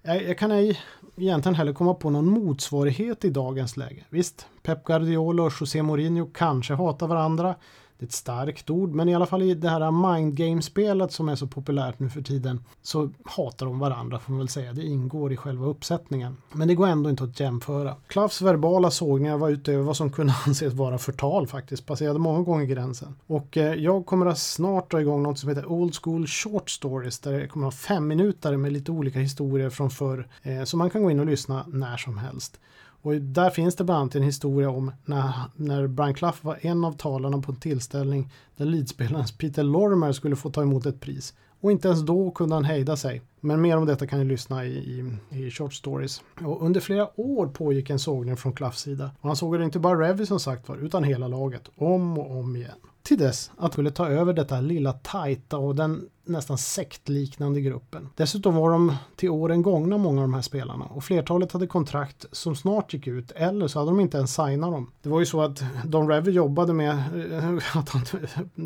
Jag, 0.01 0.23
jag 0.23 0.37
kan 0.37 0.51
ej 0.51 0.79
egentligen 1.15 1.55
heller 1.55 1.73
komma 1.73 1.93
på 1.93 2.09
någon 2.09 2.25
motsvarighet 2.25 3.25
i 3.25 3.29
dagens 3.29 3.77
läge. 3.77 4.03
Visst, 4.09 4.47
Pep 4.63 4.83
Guardiola 4.83 5.43
och 5.43 5.53
José 5.59 5.83
Mourinho 5.83 6.29
kanske 6.33 6.73
hatar 6.73 7.07
varandra 7.07 7.55
det 7.99 8.05
är 8.05 8.07
ett 8.07 8.13
starkt 8.13 8.69
ord, 8.69 8.93
men 8.93 9.09
i 9.09 9.15
alla 9.15 9.25
fall 9.25 9.41
i 9.41 9.53
det 9.53 9.69
här 9.69 9.91
mind 9.91 10.35
game-spelet 10.35 11.11
som 11.11 11.29
är 11.29 11.35
så 11.35 11.47
populärt 11.47 11.99
nu 11.99 12.09
för 12.09 12.21
tiden 12.21 12.63
så 12.81 13.09
hatar 13.23 13.65
de 13.65 13.79
varandra 13.79 14.19
får 14.19 14.31
man 14.31 14.39
väl 14.39 14.49
säga. 14.49 14.73
Det 14.73 14.83
ingår 14.83 15.33
i 15.33 15.37
själva 15.37 15.65
uppsättningen. 15.65 16.37
Men 16.51 16.67
det 16.67 16.75
går 16.75 16.87
ändå 16.87 17.09
inte 17.09 17.23
att 17.23 17.39
jämföra. 17.39 17.95
Klaffs 18.07 18.41
verbala 18.41 18.91
sågningar 18.91 19.37
var 19.37 19.49
utöver 19.49 19.83
vad 19.83 19.97
som 19.97 20.11
kunde 20.11 20.33
anses 20.45 20.73
vara 20.73 20.97
förtal 20.97 21.47
faktiskt, 21.47 21.85
passerade 21.85 22.19
många 22.19 22.41
gånger 22.41 22.65
gränsen. 22.65 23.15
Och 23.27 23.57
eh, 23.57 23.73
jag 23.73 24.05
kommer 24.05 24.25
att 24.25 24.39
snart 24.39 24.91
dra 24.91 25.01
igång 25.01 25.23
något 25.23 25.39
som 25.39 25.49
heter 25.49 25.65
Old 25.65 25.95
School 25.95 26.27
Short 26.27 26.69
Stories 26.69 27.19
där 27.19 27.31
det 27.31 27.47
kommer 27.47 27.67
att 27.67 27.73
ha 27.73 27.77
fem 27.77 28.07
minuter 28.07 28.57
med 28.57 28.73
lite 28.73 28.91
olika 28.91 29.19
historier 29.19 29.69
från 29.69 29.89
förr 29.89 30.27
eh, 30.41 30.63
så 30.63 30.77
man 30.77 30.89
kan 30.89 31.03
gå 31.03 31.11
in 31.11 31.19
och 31.19 31.25
lyssna 31.25 31.65
när 31.67 31.97
som 31.97 32.17
helst. 32.17 32.59
Och 33.05 33.15
där 33.15 33.49
finns 33.49 33.75
det 33.75 33.83
bland 33.83 34.01
annat 34.01 34.15
en 34.15 34.23
historia 34.23 34.69
om 34.69 34.91
när, 35.05 35.33
när 35.55 35.87
Brian 35.87 36.13
Clough 36.13 36.37
var 36.41 36.57
en 36.61 36.85
av 36.85 36.91
talarna 36.91 37.41
på 37.41 37.51
en 37.51 37.59
tillställning 37.59 38.31
där 38.57 38.65
leadspelaren 38.65 39.25
Peter 39.37 39.63
Lorimer 39.63 40.11
skulle 40.11 40.35
få 40.35 40.49
ta 40.49 40.61
emot 40.61 40.85
ett 40.85 40.99
pris. 40.99 41.33
Och 41.61 41.71
inte 41.71 41.87
ens 41.87 42.01
då 42.01 42.31
kunde 42.31 42.55
han 42.55 42.63
hejda 42.63 42.95
sig. 42.95 43.21
Men 43.39 43.61
mer 43.61 43.77
om 43.77 43.85
detta 43.85 44.07
kan 44.07 44.19
ni 44.19 44.25
lyssna 44.25 44.65
i, 44.65 44.69
i, 44.69 45.17
i 45.29 45.51
Short 45.51 45.73
Stories. 45.73 46.21
Och 46.41 46.65
under 46.65 46.79
flera 46.79 47.19
år 47.19 47.47
pågick 47.47 47.89
en 47.89 47.99
sågning 47.99 48.37
från 48.37 48.53
Cloughs 48.53 48.79
sida. 48.79 49.11
Och 49.21 49.29
han 49.29 49.35
sågade 49.35 49.63
inte 49.63 49.79
bara 49.79 50.07
Revy 50.07 50.25
som 50.25 50.39
sagt 50.39 50.69
var, 50.69 50.77
utan 50.77 51.03
hela 51.03 51.27
laget. 51.27 51.69
Om 51.75 52.17
och 52.17 52.39
om 52.39 52.55
igen. 52.55 52.77
Till 53.05 53.17
dess 53.17 53.51
att 53.57 53.71
skulle 53.73 53.91
ta 53.91 54.07
över 54.07 54.33
detta 54.33 54.61
lilla 54.61 54.93
tajta 54.93 55.57
och 55.57 55.75
den 55.75 56.09
nästan 56.23 56.57
sektliknande 56.57 57.61
gruppen. 57.61 58.09
Dessutom 58.15 58.55
var 58.55 58.71
de 58.71 58.95
till 59.15 59.29
åren 59.29 59.61
gångna 59.61 59.97
många 59.97 60.21
av 60.21 60.27
de 60.27 60.33
här 60.33 60.41
spelarna 60.41 60.85
och 60.85 61.03
flertalet 61.03 61.51
hade 61.51 61.67
kontrakt 61.67 62.25
som 62.31 62.55
snart 62.55 62.93
gick 62.93 63.07
ut 63.07 63.31
eller 63.31 63.67
så 63.67 63.79
hade 63.79 63.91
de 63.91 63.99
inte 63.99 64.17
ens 64.17 64.35
signat 64.35 64.71
dem. 64.71 64.91
Det 65.01 65.09
var 65.09 65.19
ju 65.19 65.25
så 65.25 65.41
att 65.41 65.63
Don 65.85 66.09
Revy 66.09 66.31
jobbade 66.31 66.73
med 66.73 66.91
eh, 67.31 67.77
att 67.77 67.89
han 67.89 68.01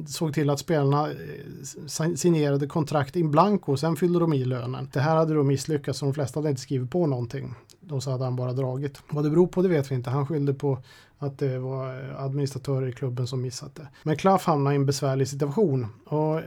såg 0.08 0.34
till 0.34 0.50
att 0.50 0.60
spelarna 0.60 1.10
eh, 1.10 2.14
signerade 2.16 2.68
kontrakt 2.68 3.16
in 3.16 3.32
blanco 3.32 3.72
och 3.72 3.80
sen 3.80 3.96
fyllde 3.96 4.20
de 4.20 4.34
i 4.34 4.46
lönen. 4.46 4.90
Det 4.94 5.00
här 5.00 5.16
hade 5.16 5.34
då 5.34 5.44
misslyckats 5.44 6.00
så 6.00 6.06
de 6.06 6.14
flesta 6.14 6.40
hade 6.40 6.50
inte 6.50 6.62
skrivit 6.62 6.92
på 6.92 7.08
någonting. 7.08 7.56
Då 7.80 8.02
så 8.02 8.12
hade 8.12 8.24
han 8.24 8.36
bara 8.36 8.54
dragit. 8.54 9.02
Vad 9.10 9.24
det 9.24 9.30
beror 9.30 9.48
på 9.48 9.62
det 9.62 9.70
vet 9.70 9.92
vi 9.92 9.96
inte. 9.96 10.10
Han 10.10 10.28
skyllde 10.28 10.54
på 10.54 10.78
att 11.20 11.38
det 11.38 11.60
var 11.60 12.10
eh, 12.10 12.24
administratörer 12.24 12.88
i 12.88 12.92
klubben 12.92 13.28
som 13.28 13.42
missat 13.42 13.76
det. 13.76 13.88
Men 14.04 14.18
Clough 14.18 14.44
hamnade 14.44 14.74
i 14.74 14.76
en 14.76 14.86
besvärlig 14.86 15.28
situation 15.28 15.88
och 16.06 16.42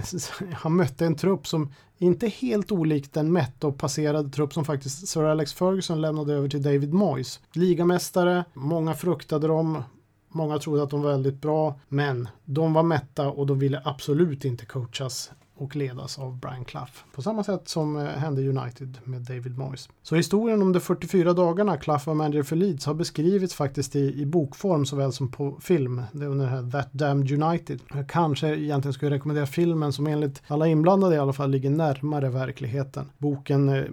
han 0.52 0.76
mötte 0.76 1.06
en 1.06 1.16
trupp 1.16 1.46
som 1.46 1.72
inte 1.98 2.28
helt 2.28 2.72
olikt 2.72 3.12
den 3.12 3.32
mätt 3.32 3.64
och 3.64 3.78
passerade 3.78 4.28
trupp 4.28 4.54
som 4.54 4.64
faktiskt 4.64 5.08
Sir 5.08 5.24
Alex 5.24 5.52
Ferguson 5.52 6.00
lämnade 6.00 6.34
över 6.34 6.48
till 6.48 6.62
David 6.62 6.94
Moyes. 6.94 7.40
Ligamästare, 7.52 8.44
många 8.54 8.94
fruktade 8.94 9.46
dem, 9.46 9.82
Många 10.30 10.58
trodde 10.58 10.82
att 10.82 10.90
de 10.90 11.02
var 11.02 11.10
väldigt 11.10 11.40
bra, 11.40 11.80
men 11.88 12.28
de 12.44 12.72
var 12.72 12.82
mätta 12.82 13.30
och 13.30 13.46
de 13.46 13.58
ville 13.58 13.82
absolut 13.84 14.44
inte 14.44 14.66
coachas 14.66 15.30
och 15.58 15.76
ledas 15.76 16.18
av 16.18 16.38
Brian 16.38 16.64
Clough. 16.64 16.92
På 17.14 17.22
samma 17.22 17.44
sätt 17.44 17.68
som 17.68 17.96
eh, 17.96 18.04
hände 18.04 18.48
United 18.48 18.98
med 19.04 19.22
David 19.22 19.58
Moyes. 19.58 19.88
Så 20.02 20.16
historien 20.16 20.62
om 20.62 20.72
de 20.72 20.80
44 20.80 21.32
dagarna 21.32 21.76
Clough 21.76 22.06
var 22.06 22.14
manager 22.14 22.42
för 22.42 22.56
Leeds 22.56 22.86
har 22.86 22.94
beskrivits 22.94 23.54
faktiskt 23.54 23.96
i, 23.96 24.20
i 24.20 24.26
bokform 24.26 24.86
såväl 24.86 25.12
som 25.12 25.30
på 25.30 25.58
film. 25.60 26.02
Det 26.12 26.24
är 26.24 26.28
under 26.28 26.44
det 26.44 26.50
här 26.50 26.70
That 26.70 26.92
Damned 26.92 27.42
United. 27.42 27.80
Jag 27.94 28.08
kanske 28.08 28.48
egentligen 28.48 28.92
skulle 28.92 29.10
rekommendera 29.10 29.46
filmen 29.46 29.92
som 29.92 30.06
enligt 30.06 30.42
alla 30.46 30.66
inblandade 30.66 31.14
i 31.14 31.18
alla 31.18 31.32
fall 31.32 31.50
ligger 31.50 31.70
närmare 31.70 32.28
verkligheten. 32.28 33.10
Boken 33.18 33.68
eh, 33.68 33.84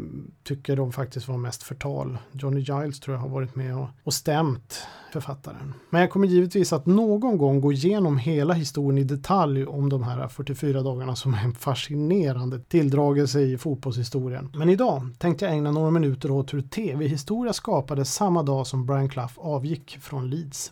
tycker 0.43 0.75
de 0.75 0.91
faktiskt 0.91 1.27
var 1.27 1.37
mest 1.37 1.63
förtal. 1.63 2.17
Johnny 2.31 2.59
Giles 2.59 2.99
tror 2.99 3.15
jag 3.15 3.21
har 3.21 3.29
varit 3.29 3.55
med 3.55 3.77
och, 3.77 3.87
och 4.03 4.13
stämt 4.13 4.87
författaren. 5.21 5.73
Men 5.89 6.01
jag 6.01 6.09
kommer 6.09 6.27
givetvis 6.27 6.73
att 6.73 6.85
någon 6.85 7.37
gång 7.37 7.61
gå 7.61 7.71
igenom 7.71 8.17
hela 8.17 8.53
historien 8.53 8.97
i 8.97 9.03
detalj 9.03 9.65
om 9.65 9.89
de 9.89 10.03
här 10.03 10.27
44 10.27 10.81
dagarna 10.81 11.15
som 11.15 11.33
är 11.33 11.43
en 11.43 11.53
fascinerande 11.53 12.59
tilldragelse 12.59 13.39
i 13.39 13.57
fotbollshistorien. 13.57 14.49
Men 14.55 14.69
idag 14.69 15.07
tänkte 15.17 15.45
jag 15.45 15.53
ägna 15.53 15.71
några 15.71 15.91
minuter 15.91 16.31
åt 16.31 16.53
hur 16.53 16.61
tv-historia 16.61 17.53
skapades 17.53 18.13
samma 18.13 18.43
dag 18.43 18.67
som 18.67 18.85
Brian 18.85 19.09
Clough 19.09 19.33
avgick 19.37 19.97
från 20.01 20.29
Leeds. 20.29 20.71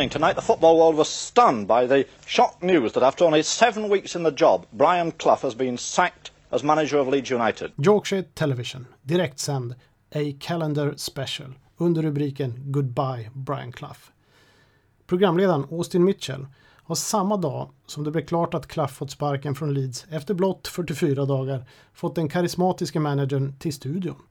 Evening. 0.00 0.08
Tonight, 0.08 0.36
the 0.36 0.42
football 0.42 0.78
world 0.78 0.96
was 0.96 1.08
stunned 1.08 1.68
by 1.68 1.86
the 1.86 2.06
shock 2.26 2.62
news 2.62 2.92
that 2.92 3.02
after 3.02 3.24
only 3.24 3.42
seven 3.42 3.90
weeks 3.90 4.16
in 4.16 4.22
the 4.22 4.30
job, 4.30 4.66
Brian 4.72 5.12
Clough 5.12 5.42
has 5.42 5.54
been 5.54 5.76
sacked 5.76 6.30
as 6.50 6.64
manager 6.64 6.98
of 6.98 7.08
Leeds 7.08 7.30
United. 7.30 7.72
Yorkshire 7.76 8.22
Television, 8.34 8.86
direktsänd, 9.02 9.74
A 10.14 10.32
Calendar 10.40 10.94
Special, 10.96 11.48
under 11.78 12.02
rubriken 12.02 12.72
Goodbye 12.72 13.28
Brian 13.34 13.72
Clough. 13.72 14.10
Programledaren 15.06 15.66
Austin 15.70 16.04
Mitchell 16.04 16.46
har 16.84 16.94
samma 16.94 17.36
dag 17.36 17.70
som 17.86 18.04
det 18.04 18.10
blev 18.10 18.26
klart 18.26 18.54
att 18.54 18.66
Clough 18.66 18.92
fått 18.92 19.10
sparken 19.10 19.54
från 19.54 19.74
Leeds 19.74 20.06
efter 20.10 20.34
blott 20.34 20.68
44 20.68 21.24
dagar 21.24 21.64
fått 21.94 22.14
den 22.14 22.28
karismatiska 22.28 23.00
managern 23.00 23.58
till 23.58 23.72
studion. 23.72 24.22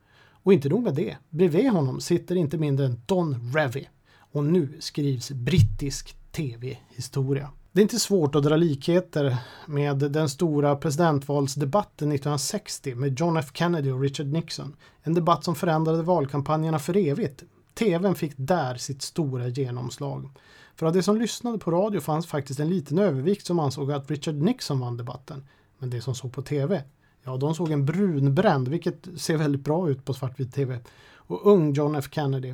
Och 0.43 0.53
inte 0.53 0.69
nog 0.69 0.83
med 0.83 0.93
det, 0.93 1.17
bredvid 1.29 1.69
honom 1.69 2.01
sitter 2.01 2.35
inte 2.35 2.57
mindre 2.57 2.85
än 2.85 3.01
Don 3.05 3.51
Revy 3.55 3.87
och 4.31 4.43
nu 4.43 4.69
skrivs 4.79 5.31
brittisk 5.31 6.15
tv-historia. 6.31 7.49
Det 7.71 7.81
är 7.81 7.83
inte 7.83 7.99
svårt 7.99 8.35
att 8.35 8.43
dra 8.43 8.55
likheter 8.55 9.37
med 9.67 9.97
den 9.97 10.29
stora 10.29 10.75
presidentvalsdebatten 10.75 12.11
1960 12.11 12.95
med 12.95 13.19
John 13.19 13.37
F 13.37 13.45
Kennedy 13.53 13.91
och 13.91 14.01
Richard 14.01 14.27
Nixon. 14.27 14.75
En 15.01 15.13
debatt 15.13 15.43
som 15.43 15.55
förändrade 15.55 16.03
valkampanjerna 16.03 16.79
för 16.79 16.97
evigt. 16.97 17.43
TVn 17.73 18.15
fick 18.15 18.33
där 18.35 18.75
sitt 18.75 19.01
stora 19.01 19.47
genomslag. 19.47 20.29
För 20.75 20.85
av 20.85 20.93
de 20.93 21.03
som 21.03 21.17
lyssnade 21.17 21.57
på 21.57 21.71
radio 21.71 21.99
fanns 21.99 22.27
faktiskt 22.27 22.59
en 22.59 22.69
liten 22.69 22.99
övervikt 22.99 23.45
som 23.45 23.59
ansåg 23.59 23.91
att 23.91 24.11
Richard 24.11 24.35
Nixon 24.35 24.79
vann 24.79 24.97
debatten. 24.97 25.47
Men 25.77 25.89
de 25.89 26.01
som 26.01 26.15
såg 26.15 26.33
på 26.33 26.41
TV, 26.41 26.83
ja 27.23 27.37
de 27.37 27.55
såg 27.55 27.71
en 27.71 27.85
brunbränd, 27.85 28.67
vilket 28.67 29.07
ser 29.17 29.37
väldigt 29.37 29.63
bra 29.63 29.89
ut 29.89 30.05
på 30.05 30.13
svartvit 30.13 30.53
TV, 30.53 30.79
och 31.11 31.47
ung 31.47 31.73
John 31.73 31.95
F 31.95 32.07
Kennedy 32.11 32.53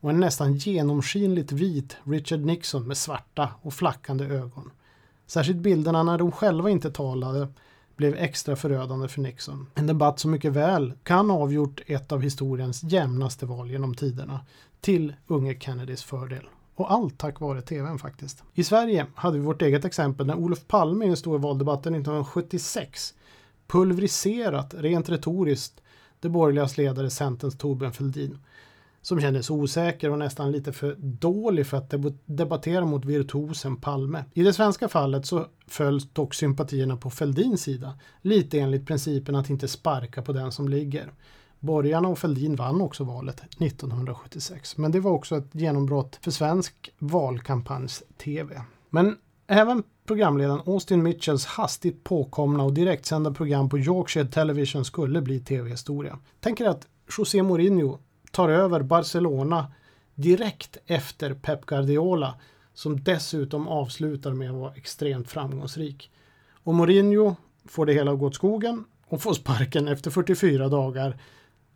och 0.00 0.10
en 0.10 0.20
nästan 0.20 0.54
genomskinligt 0.54 1.52
vit 1.52 1.96
Richard 2.04 2.40
Nixon 2.40 2.88
med 2.88 2.96
svarta 2.96 3.50
och 3.62 3.74
flackande 3.74 4.24
ögon. 4.24 4.70
Särskilt 5.26 5.58
bilderna 5.58 6.02
när 6.02 6.18
de 6.18 6.32
själva 6.32 6.70
inte 6.70 6.90
talade 6.90 7.48
blev 7.96 8.14
extra 8.14 8.56
förödande 8.56 9.08
för 9.08 9.20
Nixon. 9.20 9.66
En 9.74 9.86
debatt 9.86 10.18
som 10.18 10.30
mycket 10.30 10.52
väl 10.52 10.92
kan 11.02 11.30
ha 11.30 11.38
avgjort 11.38 11.80
ett 11.86 12.12
av 12.12 12.22
historiens 12.22 12.82
jämnaste 12.82 13.46
val 13.46 13.70
genom 13.70 13.94
tiderna 13.94 14.40
till 14.80 15.14
unge 15.26 15.60
Kennedys 15.60 16.02
fördel. 16.02 16.48
Och 16.74 16.92
allt 16.92 17.18
tack 17.18 17.40
vare 17.40 17.62
tvn 17.62 17.98
faktiskt. 17.98 18.42
I 18.54 18.64
Sverige 18.64 19.06
hade 19.14 19.38
vi 19.38 19.44
vårt 19.44 19.62
eget 19.62 19.84
exempel 19.84 20.26
när 20.26 20.34
Olof 20.34 20.66
Palme 20.66 21.04
i 21.04 21.08
den 21.08 21.16
stora 21.16 21.38
valdebatten 21.38 21.94
1976 21.94 23.14
pulveriserat 23.66 24.74
rent 24.78 25.08
retoriskt 25.08 25.80
det 26.20 26.28
borgerligas 26.28 26.76
ledare 26.76 27.10
Centerns 27.10 27.58
Torbjörn 27.58 27.92
Fälldin 27.92 28.38
som 29.06 29.20
kändes 29.20 29.50
osäker 29.50 30.10
och 30.10 30.18
nästan 30.18 30.52
lite 30.52 30.72
för 30.72 30.96
dålig 30.98 31.66
för 31.66 31.76
att 31.76 31.94
debattera 32.24 32.84
mot 32.84 33.04
virtuosen 33.04 33.76
Palme. 33.76 34.24
I 34.34 34.42
det 34.42 34.52
svenska 34.52 34.88
fallet 34.88 35.26
så 35.26 35.46
föll 35.66 36.00
dock 36.12 36.34
sympatierna 36.34 36.96
på 36.96 37.10
Fälldins 37.10 37.62
sida, 37.62 37.98
lite 38.22 38.58
enligt 38.58 38.86
principen 38.86 39.34
att 39.34 39.50
inte 39.50 39.68
sparka 39.68 40.22
på 40.22 40.32
den 40.32 40.52
som 40.52 40.68
ligger. 40.68 41.12
Borgarna 41.60 42.08
och 42.08 42.18
Fälldin 42.18 42.56
vann 42.56 42.80
också 42.80 43.04
valet 43.04 43.40
1976, 43.60 44.76
men 44.76 44.92
det 44.92 45.00
var 45.00 45.10
också 45.10 45.36
ett 45.36 45.54
genombrott 45.54 46.18
för 46.20 46.30
svensk 46.30 46.90
valkampanjs-TV. 46.98 48.62
Men 48.90 49.16
även 49.46 49.82
programledaren 50.06 50.60
Austin 50.66 51.02
Mitchells 51.02 51.46
hastigt 51.46 52.04
påkomna 52.04 52.62
och 52.62 52.72
direktsända 52.72 53.34
program 53.34 53.68
på 53.68 53.78
Yorkshire 53.78 54.26
Television 54.26 54.84
skulle 54.84 55.22
bli 55.22 55.40
tv-historia. 55.40 56.18
Tänk 56.40 56.60
er 56.60 56.68
att 56.68 56.86
José 57.18 57.42
Mourinho 57.42 57.98
tar 58.36 58.48
över 58.48 58.82
Barcelona 58.82 59.66
direkt 60.14 60.76
efter 60.86 61.34
Pep 61.34 61.66
Guardiola 61.66 62.34
som 62.74 63.02
dessutom 63.02 63.68
avslutar 63.68 64.32
med 64.32 64.50
att 64.50 64.56
vara 64.56 64.74
extremt 64.74 65.28
framgångsrik. 65.28 66.10
Och 66.52 66.74
Mourinho 66.74 67.36
får 67.64 67.86
det 67.86 67.92
hela 67.92 68.12
att 68.12 68.18
gå 68.18 68.26
åt 68.26 68.34
skogen 68.34 68.84
och 69.06 69.22
får 69.22 69.34
sparken 69.34 69.88
efter 69.88 70.10
44 70.10 70.68
dagar. 70.68 71.16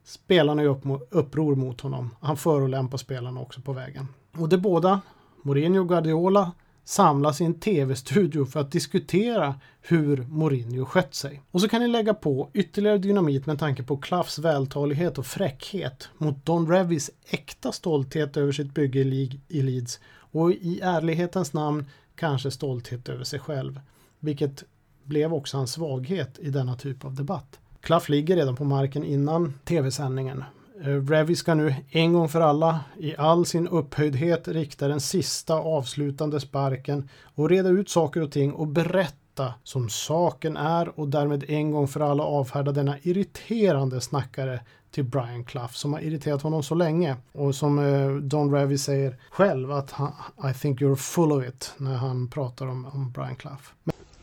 Spelarna 0.04 0.62
gör 0.62 1.00
uppror 1.10 1.54
mot 1.54 1.80
honom. 1.80 2.10
Han 2.20 2.36
förolämpar 2.36 2.98
spelarna 2.98 3.40
också 3.40 3.60
på 3.60 3.72
vägen. 3.72 4.08
Och 4.36 4.48
de 4.48 4.56
båda, 4.56 5.00
Mourinho 5.42 5.80
och 5.80 5.88
Guardiola, 5.88 6.52
samlas 6.84 7.40
i 7.40 7.44
en 7.44 7.60
tv-studio 7.60 8.44
för 8.44 8.60
att 8.60 8.72
diskutera 8.72 9.54
hur 9.80 10.26
Mourinho 10.28 10.84
skött 10.84 11.14
sig. 11.14 11.42
Och 11.50 11.60
så 11.60 11.68
kan 11.68 11.82
ni 11.82 11.88
lägga 11.88 12.14
på 12.14 12.50
ytterligare 12.54 12.98
dynamit 12.98 13.46
med 13.46 13.58
tanke 13.58 13.82
på 13.82 13.96
Klaffs 13.96 14.38
vältalighet 14.38 15.18
och 15.18 15.26
fräckhet 15.26 16.08
mot 16.18 16.46
Don 16.46 16.70
Revis 16.70 17.10
äkta 17.30 17.72
stolthet 17.72 18.36
över 18.36 18.52
sitt 18.52 18.74
bygge 18.74 19.00
i 19.48 19.62
Leeds 19.62 20.00
och 20.10 20.52
i 20.52 20.80
ärlighetens 20.82 21.52
namn 21.52 21.86
kanske 22.14 22.50
stolthet 22.50 23.08
över 23.08 23.24
sig 23.24 23.38
själv. 23.38 23.80
Vilket 24.18 24.64
blev 25.04 25.34
också 25.34 25.56
hans 25.56 25.72
svaghet 25.72 26.38
i 26.38 26.50
denna 26.50 26.76
typ 26.76 27.04
av 27.04 27.14
debatt. 27.14 27.58
Klaff 27.80 28.08
ligger 28.08 28.36
redan 28.36 28.56
på 28.56 28.64
marken 28.64 29.04
innan 29.04 29.54
tv-sändningen 29.64 30.44
Eh, 30.84 31.06
Revy 31.06 31.36
ska 31.36 31.54
nu 31.54 31.74
en 31.90 32.12
gång 32.12 32.28
för 32.28 32.40
alla 32.40 32.80
i 32.98 33.16
all 33.16 33.46
sin 33.46 33.68
upphöjdhet 33.68 34.48
rikta 34.48 34.88
den 34.88 35.00
sista 35.00 35.54
avslutande 35.54 36.40
sparken 36.40 37.08
och 37.34 37.50
reda 37.50 37.68
ut 37.68 37.88
saker 37.88 38.22
och 38.22 38.32
ting 38.32 38.52
och 38.52 38.66
berätta 38.66 39.54
som 39.64 39.88
saken 39.88 40.56
är 40.56 41.00
och 41.00 41.08
därmed 41.08 41.44
en 41.48 41.70
gång 41.70 41.88
för 41.88 42.00
alla 42.00 42.22
avfärda 42.22 42.72
denna 42.72 42.98
irriterande 43.02 44.00
snackare 44.00 44.60
till 44.90 45.04
Brian 45.04 45.44
Clough 45.44 45.72
som 45.72 45.92
har 45.92 46.00
irriterat 46.00 46.42
honom 46.42 46.62
så 46.62 46.74
länge. 46.74 47.16
Och 47.32 47.54
som 47.54 47.78
eh, 47.78 48.14
Don 48.14 48.54
Revy 48.54 48.78
säger 48.78 49.16
själv 49.30 49.72
att 49.72 49.90
han, 49.90 50.12
I 50.50 50.54
think 50.54 50.80
you're 50.80 50.96
full 50.96 51.32
of 51.32 51.44
it 51.44 51.72
när 51.76 51.94
han 51.94 52.28
pratar 52.28 52.66
om, 52.66 52.86
om 52.86 53.10
Brian 53.10 53.36
Clough. 53.36 53.62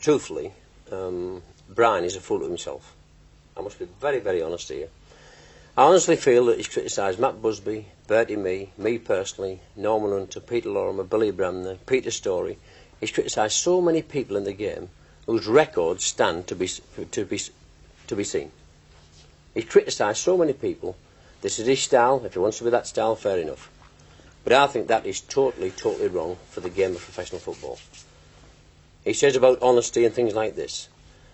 Truthfully, 0.05 0.51
um, 0.89 1.41
Brian 1.75 2.03
is 2.03 2.17
a 2.17 2.19
fool 2.21 2.41
of 2.41 2.47
himself. 2.47 2.93
I 3.59 3.63
must 3.63 3.79
be 3.79 3.85
very, 4.01 4.19
very 4.19 4.43
honest 4.43 4.71
here. 4.71 4.87
I 5.77 5.83
honestly 5.83 6.15
feel 6.15 6.45
that 6.45 6.57
he's 6.57 6.67
criticised 6.67 7.19
Matt 7.19 7.39
Busby, 7.39 7.85
Bertie 8.07 8.35
Mee, 8.35 8.71
me 8.79 8.97
personally, 8.97 9.59
Norman 9.75 10.09
Hunter, 10.09 10.39
Peter 10.39 10.69
Lorimer, 10.69 11.03
Billy 11.03 11.29
Bremner, 11.29 11.75
Peter 11.85 12.09
Story. 12.09 12.57
He's 12.99 13.11
criticised 13.11 13.53
so 13.53 13.79
many 13.79 14.01
people 14.01 14.37
in 14.37 14.43
the 14.43 14.53
game 14.53 14.89
whose 15.27 15.45
records 15.45 16.03
stand 16.03 16.47
to 16.47 16.55
be, 16.55 16.67
to 17.11 17.25
be, 17.25 17.39
to 18.07 18.15
be 18.15 18.23
seen. 18.23 18.51
He's 19.53 19.65
criticised 19.65 20.17
so 20.17 20.35
many 20.35 20.53
people. 20.53 20.97
This 21.41 21.59
is 21.59 21.67
his 21.67 21.83
style. 21.83 22.25
If 22.25 22.33
he 22.33 22.39
wants 22.39 22.57
to 22.57 22.63
be 22.63 22.71
that 22.71 22.87
style, 22.87 23.15
fair 23.15 23.37
enough. 23.37 23.69
But 24.43 24.53
I 24.53 24.65
think 24.65 24.87
that 24.87 25.05
is 25.05 25.21
totally, 25.21 25.69
totally 25.69 26.07
wrong 26.07 26.37
for 26.49 26.61
the 26.61 26.71
game 26.71 26.95
of 26.95 27.01
professional 27.01 27.39
football. 27.39 27.77
He 29.03 29.13
says 29.13 29.35
about 29.35 29.61
honesty 29.61 30.05
and 30.05 30.15
things 30.15 30.33
like 30.33 30.55
this. 30.55 30.89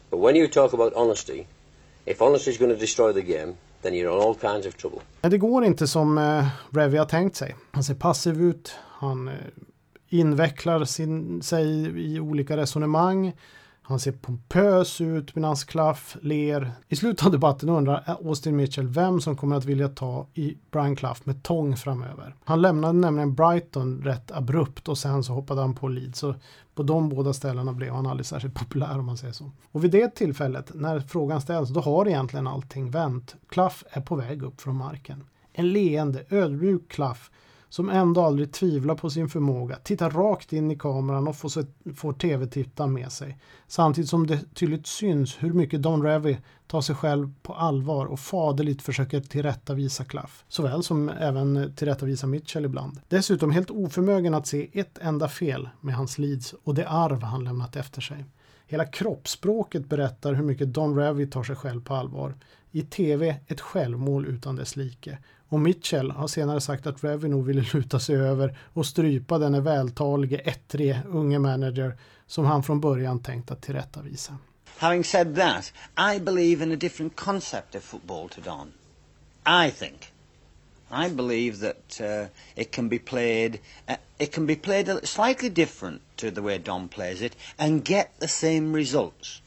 But 0.10 0.18
when 0.18 0.36
you 0.36 0.50
talk 0.50 0.74
about 0.74 0.96
honesty, 0.96 1.48
if 2.06 2.22
honesty 2.22 2.52
is 2.52 2.58
going 2.58 2.72
to 2.72 2.78
destroy 2.78 3.14
the 3.14 3.22
game, 3.22 3.58
then 3.84 3.94
you're 3.94 4.16
in 4.16 4.28
all 4.28 4.36
kinds 4.36 4.68
of 4.68 4.78
trouble. 4.78 5.00
Men 5.22 5.32
det 5.32 5.38
går 5.38 5.66
inte 5.66 5.88
som 5.88 6.18
eh, 6.18 6.48
Revy 6.70 6.98
har 6.98 7.06
tänkt 7.06 7.36
sig. 7.36 7.56
Han 7.72 7.84
ser 7.84 7.94
passiv 7.96 8.42
ut, 8.42 8.76
han 9.00 9.28
eh, 9.28 9.34
invecklar 10.10 10.86
sin, 10.86 11.42
sig 11.42 11.66
i 12.14 12.20
olika 12.20 12.58
resonemang. 12.58 13.34
Han 13.86 14.00
ser 14.00 14.12
pompös 14.12 15.02
ut 15.02 15.36
medan 15.36 15.56
Clough 15.56 16.02
ler. 16.22 16.72
I 16.88 16.96
slutet 16.96 17.26
av 17.26 17.32
debatten 17.32 17.70
undrar 17.70 18.04
Austin 18.06 18.56
Mitchell 18.56 18.88
vem 18.88 19.22
som 19.22 19.36
kommer 19.36 19.56
att 19.56 19.66
vilja 19.66 19.88
ta 19.88 20.28
i 20.34 20.58
Brian 20.72 20.96
Clough 20.96 21.20
med 21.24 21.44
tång 21.44 21.78
framöver. 21.78 22.36
Han 22.44 22.62
lämnade 22.62 22.94
nämligen 22.94 23.36
Brighton 23.36 24.02
rätt 24.04 24.32
abrupt 24.32 24.88
och 24.88 24.98
sen 24.98 25.24
så 25.24 25.34
hoppade 25.34 25.62
han 25.62 25.76
på 25.76 25.88
Leeds. 25.88 26.20
Så 26.20 26.36
på 26.76 26.84
de 26.84 27.10
båda 27.10 27.34
ställena 27.34 27.74
blev 27.74 27.94
han 27.94 28.08
aldrig 28.08 28.26
särskilt 28.26 28.54
populär 28.54 29.00
om 29.00 29.06
man 29.06 29.18
säger 29.18 29.34
så. 29.34 29.52
Och 29.72 29.84
vid 29.84 29.92
det 29.92 30.16
tillfället 30.16 30.72
när 30.74 31.00
frågan 31.00 31.42
ställs 31.42 31.70
då 31.70 31.80
har 31.80 32.08
egentligen 32.08 32.48
allting 32.48 32.92
vänt. 32.92 33.36
Clough 33.50 33.76
är 33.90 34.02
på 34.02 34.16
väg 34.16 34.44
upp 34.44 34.62
från 34.62 34.76
marken. 34.76 35.24
En 35.54 35.70
leende, 35.70 36.24
ödmjuk 36.30 36.92
Clough 36.92 37.20
som 37.74 37.90
ändå 37.90 38.22
aldrig 38.22 38.52
tvivlar 38.52 38.96
på 38.96 39.10
sin 39.10 39.30
förmåga, 39.30 39.76
tittar 39.76 40.10
rakt 40.10 40.54
in 40.54 40.72
i 40.72 40.76
kameran 40.76 41.28
och 41.28 41.36
får, 41.36 41.52
får 41.96 42.14
tv-tittaren 42.14 42.94
med 42.94 43.12
sig. 43.12 43.38
Samtidigt 43.68 44.10
som 44.10 44.28
det 44.28 44.40
tydligt 44.54 44.88
syns 44.88 45.36
hur 45.40 45.54
mycket 45.54 45.82
Don 45.82 46.04
Revy 46.04 46.38
tar 46.68 46.82
sig 46.82 46.96
själv 46.96 47.34
på 47.42 47.54
allvar 47.54 48.06
och 48.06 48.20
faderligt 48.20 48.82
försöker 48.82 49.22
tillrättavisa 49.22 50.04
Klaff. 50.04 50.46
Såväl 50.48 50.84
som 50.84 51.10
även 51.10 51.74
tillrättavisa 51.76 52.28
Mitchell 52.28 52.66
ibland. 52.66 53.02
Dessutom 53.08 53.52
helt 53.52 53.70
oförmögen 53.70 54.34
att 54.34 54.48
se 54.48 54.70
ett 54.74 54.98
enda 55.02 55.28
fel 55.28 55.70
med 55.82 55.96
hans 55.96 56.18
Leeds 56.18 56.56
och 56.64 56.76
det 56.76 56.88
arv 56.88 57.24
han 57.24 57.44
lämnat 57.44 57.76
efter 57.76 58.02
sig. 58.02 58.26
Hela 58.68 58.86
kroppsspråket 58.86 59.90
berättar 59.90 60.34
hur 60.34 60.44
mycket 60.44 60.74
Don 60.74 60.98
Revy 60.98 61.28
tar 61.28 61.44
sig 61.44 61.56
själv 61.56 61.84
på 61.84 61.94
allvar. 61.94 62.36
I 62.72 62.82
tv 62.82 63.36
ett 63.48 63.62
självmål 63.62 64.26
utan 64.26 64.56
dess 64.56 64.76
like. 64.76 65.18
Och 65.54 65.60
Mitchell 65.60 66.12
har 66.12 66.28
senare 66.28 66.62
sagt 66.62 66.88
att 66.88 67.04
Revino 67.04 67.42
ville 67.42 67.66
luta 67.74 68.00
sig 68.00 68.16
över 68.16 68.58
och 68.74 68.86
strypa 68.86 69.38
denne 69.38 69.62
vältalige, 69.62 70.38
ettrige 70.38 71.02
unge 71.10 71.40
manager 71.40 71.98
som 72.28 72.46
han 72.46 72.64
från 72.64 72.80
början 72.82 73.20
tänkt 73.20 73.52
att 73.52 73.62
tillrättavisa. 73.62 74.38
Having 74.78 75.04
said 75.04 75.36
that, 75.36 75.74
I 76.16 76.20
believe 76.20 76.64
in 76.64 76.72
a 76.72 76.76
different 76.76 77.16
concept 77.16 77.76
of 77.76 77.84
football 77.84 78.30
to 78.30 78.42
Don. 78.42 78.68
I 79.68 79.72
think. 79.72 80.14
I 80.92 81.10
believe 81.10 81.60
that 81.60 82.02
uh, 82.02 82.28
it 82.56 82.72
can 82.72 82.90
be 82.90 83.00
played. 83.00 83.60
Uh, 83.90 83.96
it 84.18 84.36
can 84.36 84.46
be 84.46 84.56
played 84.56 85.08
slightly 85.08 85.50
different 85.50 86.02
to 86.16 86.32
the 86.32 86.42
way 86.42 86.58
Don 86.58 86.88
plays 86.88 87.22
it, 87.22 87.36
and 87.60 87.86
get 87.86 88.08
the 88.20 88.28
same 88.28 88.78
results. 88.78 89.43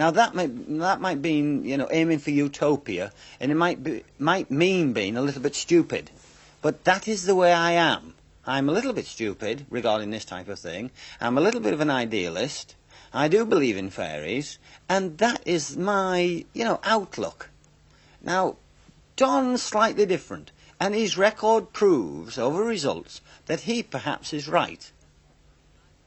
Now 0.00 0.10
that 0.12 0.34
might 0.34 0.78
that 0.78 1.02
might 1.02 1.18
mean 1.18 1.62
you 1.66 1.76
know 1.76 1.86
aiming 1.90 2.20
for 2.20 2.30
utopia, 2.30 3.12
and 3.38 3.52
it 3.52 3.54
might 3.54 3.82
be 3.82 4.02
might 4.18 4.50
mean 4.50 4.94
being 4.94 5.14
a 5.14 5.20
little 5.20 5.42
bit 5.42 5.54
stupid, 5.54 6.10
but 6.62 6.84
that 6.84 7.06
is 7.06 7.24
the 7.24 7.34
way 7.34 7.52
I 7.52 7.72
am. 7.72 8.14
I'm 8.46 8.70
a 8.70 8.72
little 8.72 8.94
bit 8.94 9.04
stupid 9.04 9.66
regarding 9.68 10.08
this 10.08 10.24
type 10.24 10.48
of 10.48 10.58
thing. 10.58 10.90
I'm 11.20 11.36
a 11.36 11.42
little 11.42 11.60
bit 11.60 11.74
of 11.74 11.82
an 11.82 11.90
idealist. 11.90 12.76
I 13.12 13.28
do 13.28 13.44
believe 13.44 13.76
in 13.76 13.90
fairies, 13.90 14.56
and 14.88 15.18
that 15.18 15.42
is 15.44 15.76
my 15.76 16.46
you 16.54 16.64
know 16.64 16.80
outlook. 16.82 17.50
Now, 18.22 18.56
Don's 19.16 19.62
slightly 19.62 20.06
different. 20.06 20.50
And 20.82 20.94
his 20.94 21.18
record 21.18 21.74
proves 21.74 22.38
over 22.38 22.64
results 22.64 23.20
that 23.44 23.68
he 23.68 23.82
perhaps 23.82 24.32
is 24.32 24.48
right. 24.48 24.90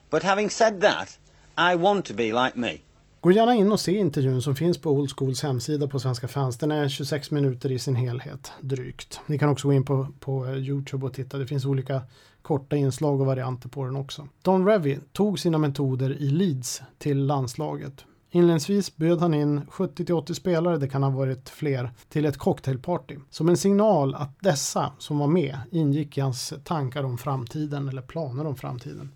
But 0.10 0.23
having 0.23 0.49
said 0.49 0.82
that, 0.82 1.19
I 1.56 1.75
want 1.75 2.06
to 2.06 2.15
be 2.15 2.34
like 2.34 2.58
me. 2.58 2.82
Gå 3.23 3.31
gärna 3.31 3.55
in 3.55 3.71
och 3.71 3.79
se 3.79 3.97
intervjun 3.97 4.41
som 4.41 4.55
finns 4.55 4.77
på 4.77 4.91
Old 4.91 5.12
Schools 5.17 5.43
hemsida 5.43 5.88
på 5.88 5.99
Svenska 5.99 6.27
fans. 6.27 6.57
Den 6.57 6.71
är 6.71 6.88
26 6.88 7.31
minuter 7.31 7.71
i 7.71 7.79
sin 7.79 7.95
helhet, 7.95 8.51
drygt. 8.62 9.19
Ni 9.25 9.38
kan 9.38 9.49
också 9.49 9.67
gå 9.67 9.73
in 9.73 9.86
på, 9.86 10.07
på 10.19 10.47
Youtube 10.47 11.05
och 11.05 11.13
titta. 11.13 11.38
Det 11.38 11.47
finns 11.47 11.65
olika 11.65 12.01
korta 12.41 12.75
inslag 12.75 13.21
och 13.21 13.27
varianter 13.27 13.69
på 13.69 13.86
den 13.86 13.95
också. 13.95 14.27
Don 14.41 14.67
Revy 14.67 14.99
tog 15.12 15.39
sina 15.39 15.57
metoder 15.57 16.21
i 16.21 16.29
Leeds 16.29 16.81
till 16.97 17.25
landslaget. 17.25 18.05
Inledningsvis 18.31 18.95
bjöd 18.95 19.19
han 19.19 19.33
in 19.33 19.62
70-80 19.62 20.33
spelare, 20.33 20.77
det 20.77 20.89
kan 20.89 21.03
ha 21.03 21.09
varit 21.09 21.49
fler, 21.49 21.91
till 22.09 22.25
ett 22.25 22.38
cocktailparty. 22.38 23.17
Som 23.29 23.49
en 23.49 23.57
signal 23.57 24.15
att 24.15 24.39
dessa 24.39 24.91
som 24.99 25.19
var 25.19 25.27
med 25.27 25.57
ingick 25.71 26.17
i 26.17 26.21
hans 26.21 26.53
tankar 26.63 27.03
om 27.03 27.17
framtiden 27.17 27.89
eller 27.89 28.01
planer 28.01 28.47
om 28.47 28.55
framtiden. 28.55 29.12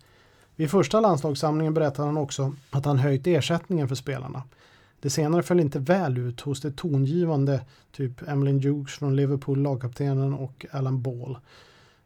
Vid 0.58 0.70
första 0.70 1.00
landslagssamlingen 1.00 1.74
berättade 1.74 2.08
han 2.08 2.16
också 2.16 2.54
att 2.70 2.84
han 2.84 2.98
höjt 2.98 3.26
ersättningen 3.26 3.88
för 3.88 3.94
spelarna. 3.94 4.42
Det 5.00 5.10
senare 5.10 5.42
föll 5.42 5.60
inte 5.60 5.78
väl 5.78 6.18
ut 6.18 6.40
hos 6.40 6.60
det 6.60 6.70
tongivande 6.70 7.60
typ 7.92 8.28
Emlyn 8.28 8.62
Hughes 8.62 8.92
från 8.94 9.16
Liverpool, 9.16 9.62
lagkaptenen 9.62 10.34
och 10.34 10.66
Alan 10.70 11.02
Ball 11.02 11.38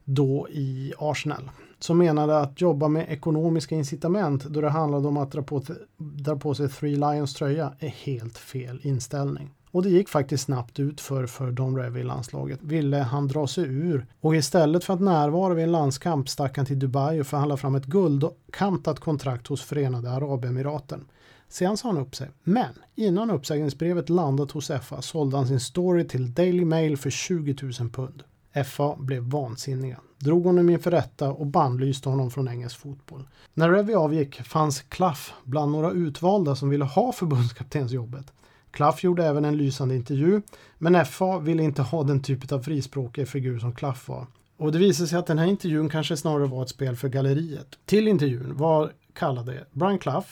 då 0.04 0.48
i 0.50 0.92
Arsenal 0.98 1.50
som 1.78 1.98
menade 1.98 2.38
att 2.38 2.60
jobba 2.60 2.88
med 2.88 3.06
ekonomiska 3.08 3.74
incitament 3.74 4.44
då 4.44 4.60
det 4.60 4.70
handlade 4.70 5.08
om 5.08 5.16
att 5.16 5.32
dra 5.32 5.42
på, 5.42 5.62
dra 5.96 6.36
på 6.36 6.54
sig 6.54 6.68
Three 6.68 6.96
Lions 6.96 7.34
tröja 7.34 7.72
är 7.78 7.88
helt 7.88 8.38
fel 8.38 8.80
inställning. 8.82 9.50
Och 9.72 9.82
det 9.82 9.90
gick 9.90 10.08
faktiskt 10.08 10.44
snabbt 10.44 10.78
ut 10.78 11.00
för, 11.00 11.26
för 11.26 11.50
Don 11.50 11.76
Revy 11.76 12.00
i 12.00 12.04
landslaget. 12.04 12.58
Ville 12.62 12.96
han 12.96 13.28
dra 13.28 13.46
sig 13.46 13.64
ur 13.64 14.06
och 14.20 14.36
istället 14.36 14.84
för 14.84 14.94
att 14.94 15.00
närvara 15.00 15.54
vid 15.54 15.64
en 15.64 15.72
landskamp 15.72 16.28
stack 16.28 16.56
han 16.56 16.66
till 16.66 16.78
Dubai 16.78 17.20
och 17.20 17.26
förhandlade 17.26 17.60
fram 17.60 17.74
ett 17.74 17.86
guldkantat 17.86 19.00
kontrakt 19.00 19.46
hos 19.46 19.62
Förenade 19.62 20.10
Arabemiraten. 20.10 21.04
Sen 21.48 21.76
sa 21.76 21.88
han 21.88 21.98
upp 21.98 22.16
sig. 22.16 22.28
Men 22.42 22.72
innan 22.94 23.30
uppsägningsbrevet 23.30 24.08
landat 24.08 24.50
hos 24.50 24.70
FA 24.82 25.02
sålde 25.02 25.36
han 25.36 25.46
sin 25.46 25.60
story 25.60 26.08
till 26.08 26.34
Daily 26.34 26.64
Mail 26.64 26.96
för 26.96 27.10
20 27.10 27.56
000 27.62 27.90
pund. 27.90 28.22
FA 28.66 28.96
blev 28.96 29.22
vansinniga, 29.22 30.00
drog 30.18 30.44
honom 30.44 30.70
inför 30.70 30.90
rätta 30.90 31.32
och 31.32 31.46
bannlyste 31.46 32.08
honom 32.08 32.30
från 32.30 32.48
engelsk 32.48 32.78
fotboll. 32.78 33.28
När 33.54 33.70
Revy 33.70 33.94
avgick 33.94 34.42
fanns 34.42 34.82
Klaff 34.82 35.34
bland 35.44 35.72
några 35.72 35.90
utvalda 35.90 36.56
som 36.56 36.68
ville 36.68 36.84
ha 36.84 37.12
förbundskaptensjobbet. 37.12 38.32
Klaff 38.72 39.04
gjorde 39.04 39.26
även 39.26 39.44
en 39.44 39.56
lysande 39.56 39.96
intervju, 39.96 40.42
men 40.78 41.04
FA 41.04 41.38
ville 41.38 41.62
inte 41.62 41.82
ha 41.82 42.02
den 42.02 42.22
typ 42.22 42.52
av 42.52 42.62
frispråkig 42.62 43.28
figur 43.28 43.58
som 43.58 43.74
Klaff 43.74 44.08
var. 44.08 44.26
Och 44.56 44.72
det 44.72 44.78
visade 44.78 45.08
sig 45.08 45.18
att 45.18 45.26
den 45.26 45.38
här 45.38 45.46
intervjun 45.46 45.88
kanske 45.88 46.16
snarare 46.16 46.46
var 46.46 46.62
ett 46.62 46.68
spel 46.68 46.96
för 46.96 47.08
galleriet. 47.08 47.78
Till 47.84 48.08
intervjun 48.08 48.56
var 48.56 48.92
kallade 49.12 49.66
Brian 49.72 49.98
Clough, 49.98 50.26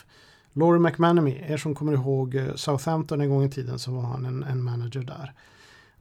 Laurie 0.53 0.81
McManamy, 0.81 1.43
er 1.49 1.57
som 1.57 1.75
kommer 1.75 1.93
ihåg 1.93 2.35
eh, 2.35 2.55
Southampton 2.55 3.21
en 3.21 3.31
gång 3.31 3.45
i 3.45 3.51
tiden 3.51 3.79
så 3.79 3.91
var 3.91 4.03
han 4.03 4.25
en, 4.25 4.43
en 4.43 4.63
manager 4.63 5.01
där 5.01 5.35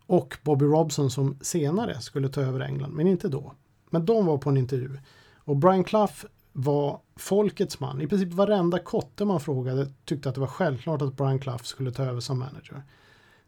och 0.10 0.38
Bobby 0.43 0.65
Robson 0.65 1.12
som 1.12 1.38
senare 1.41 2.02
skulle 2.02 2.30
ta 2.30 2.41
över 2.41 2.60
England, 2.60 2.93
men 2.93 3.08
inte 3.08 3.28
då. 3.28 3.54
Men 3.89 4.06
de 4.06 4.25
var 4.25 4.38
på 4.38 4.49
en 4.49 4.58
intervju 4.58 4.97
och 5.36 5.58
Brian 5.58 5.84
Clough 5.84 6.13
var 6.62 7.00
folkets 7.15 7.80
man. 7.80 8.02
I 8.02 8.08
princip 8.08 8.34
varenda 8.34 8.80
kotte 8.80 9.26
man 9.26 9.39
frågade 9.39 9.88
tyckte 10.06 10.30
att 10.30 10.36
det 10.36 10.41
var 10.41 10.48
självklart 10.48 11.02
att 11.02 11.17
Brian 11.17 11.39
Clough 11.39 11.63
skulle 11.63 11.91
ta 11.91 12.04
över 12.04 12.19
som 12.19 12.39
manager. 12.39 12.84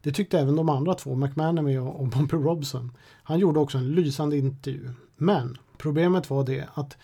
Det 0.01 0.11
tyckte 0.11 0.39
även 0.39 0.55
de 0.55 0.69
andra 0.69 0.93
två, 0.93 1.15
McManamy 1.15 1.77
och 1.77 2.07
Bobby 2.07 2.37
Robson. 2.37 2.91
Han 3.23 3.39
gjorde 3.39 3.59
också 3.59 3.77
en 3.77 3.91
lysande 3.91 4.37
intervju. 4.37 4.89
Men 5.17 5.57
problemet 5.77 6.29
var 6.29 6.43
det 6.43 6.67
att 6.73 6.97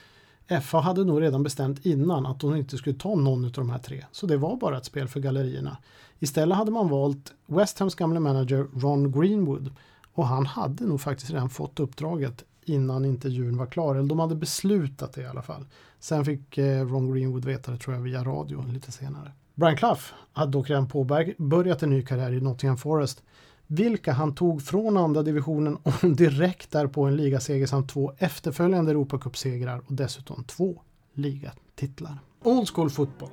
FA 0.64 0.80
hade 0.80 1.04
nog 1.04 1.22
redan 1.22 1.44
bestämt 1.44 1.86
innan 1.86 2.26
att 2.26 2.40
de 2.40 2.56
inte 2.56 2.78
skulle 2.78 2.96
ta 2.96 3.16
någon 3.16 3.46
av 3.46 3.52
de 3.52 3.70
här 3.70 3.80
tre. 3.80 4.06
Så 4.12 4.28
det 4.28 4.38
var 4.38 4.56
bara 4.56 4.78
ett 4.78 4.86
spel 4.86 5.08
för 5.08 5.20
gallerierna. 5.20 5.78
Istället 6.20 6.58
hade 6.58 6.72
man 6.72 6.90
valt 6.90 7.34
West 7.46 7.80
Hams 7.80 7.96
gamle 7.96 8.20
manager 8.20 8.68
Ron 8.74 9.12
Greenwood 9.12 9.72
och 10.14 10.28
han 10.28 10.46
hade 10.46 10.86
nog 10.86 11.02
faktiskt 11.02 11.32
redan 11.32 11.50
fått 11.50 11.80
uppdraget 11.80 12.44
innan 12.70 13.06
intervjun 13.06 13.58
var 13.58 13.66
klar. 13.66 13.96
Eller 13.96 14.10
de 14.10 14.20
hade 14.20 14.36
beslutat 14.36 15.14
det 15.14 15.22
i 15.22 15.26
alla 15.26 15.42
fall. 15.42 15.66
Sen 16.00 16.26
fick 16.26 16.58
eh, 16.58 16.88
Ron 16.88 17.14
Greenwood 17.14 17.46
veta 17.46 17.72
det 17.72 17.78
tror 17.78 17.96
jag 17.96 18.02
via 18.02 18.24
radio 18.24 18.66
lite 18.74 18.92
senare. 18.92 19.32
Brian 19.56 19.78
Clough 19.78 20.02
hade 20.34 20.52
dock 20.52 20.70
redan 20.70 20.88
påbörjat 20.88 21.84
en 21.84 21.90
ny 21.90 22.02
karriär 22.02 22.32
i 22.32 22.42
Nottingham 22.42 22.78
Forest 22.78 23.24
vilka 23.68 24.14
han 24.14 24.36
tog 24.36 24.62
från 24.62 24.98
andra 24.98 25.24
divisionen 25.24 25.76
och 25.76 25.94
direkt 26.16 26.72
därpå 26.72 27.04
en 27.04 27.16
ligaseger 27.16 27.68
samt 27.68 27.90
två 27.90 28.14
efterföljande 28.18 28.92
Europacupsegrar 28.92 29.82
och 29.88 29.94
dessutom 29.94 30.44
två 30.44 30.82
ligatitlar. 31.14 32.20
Old 32.44 32.70
School 32.70 32.90
Football 32.90 33.30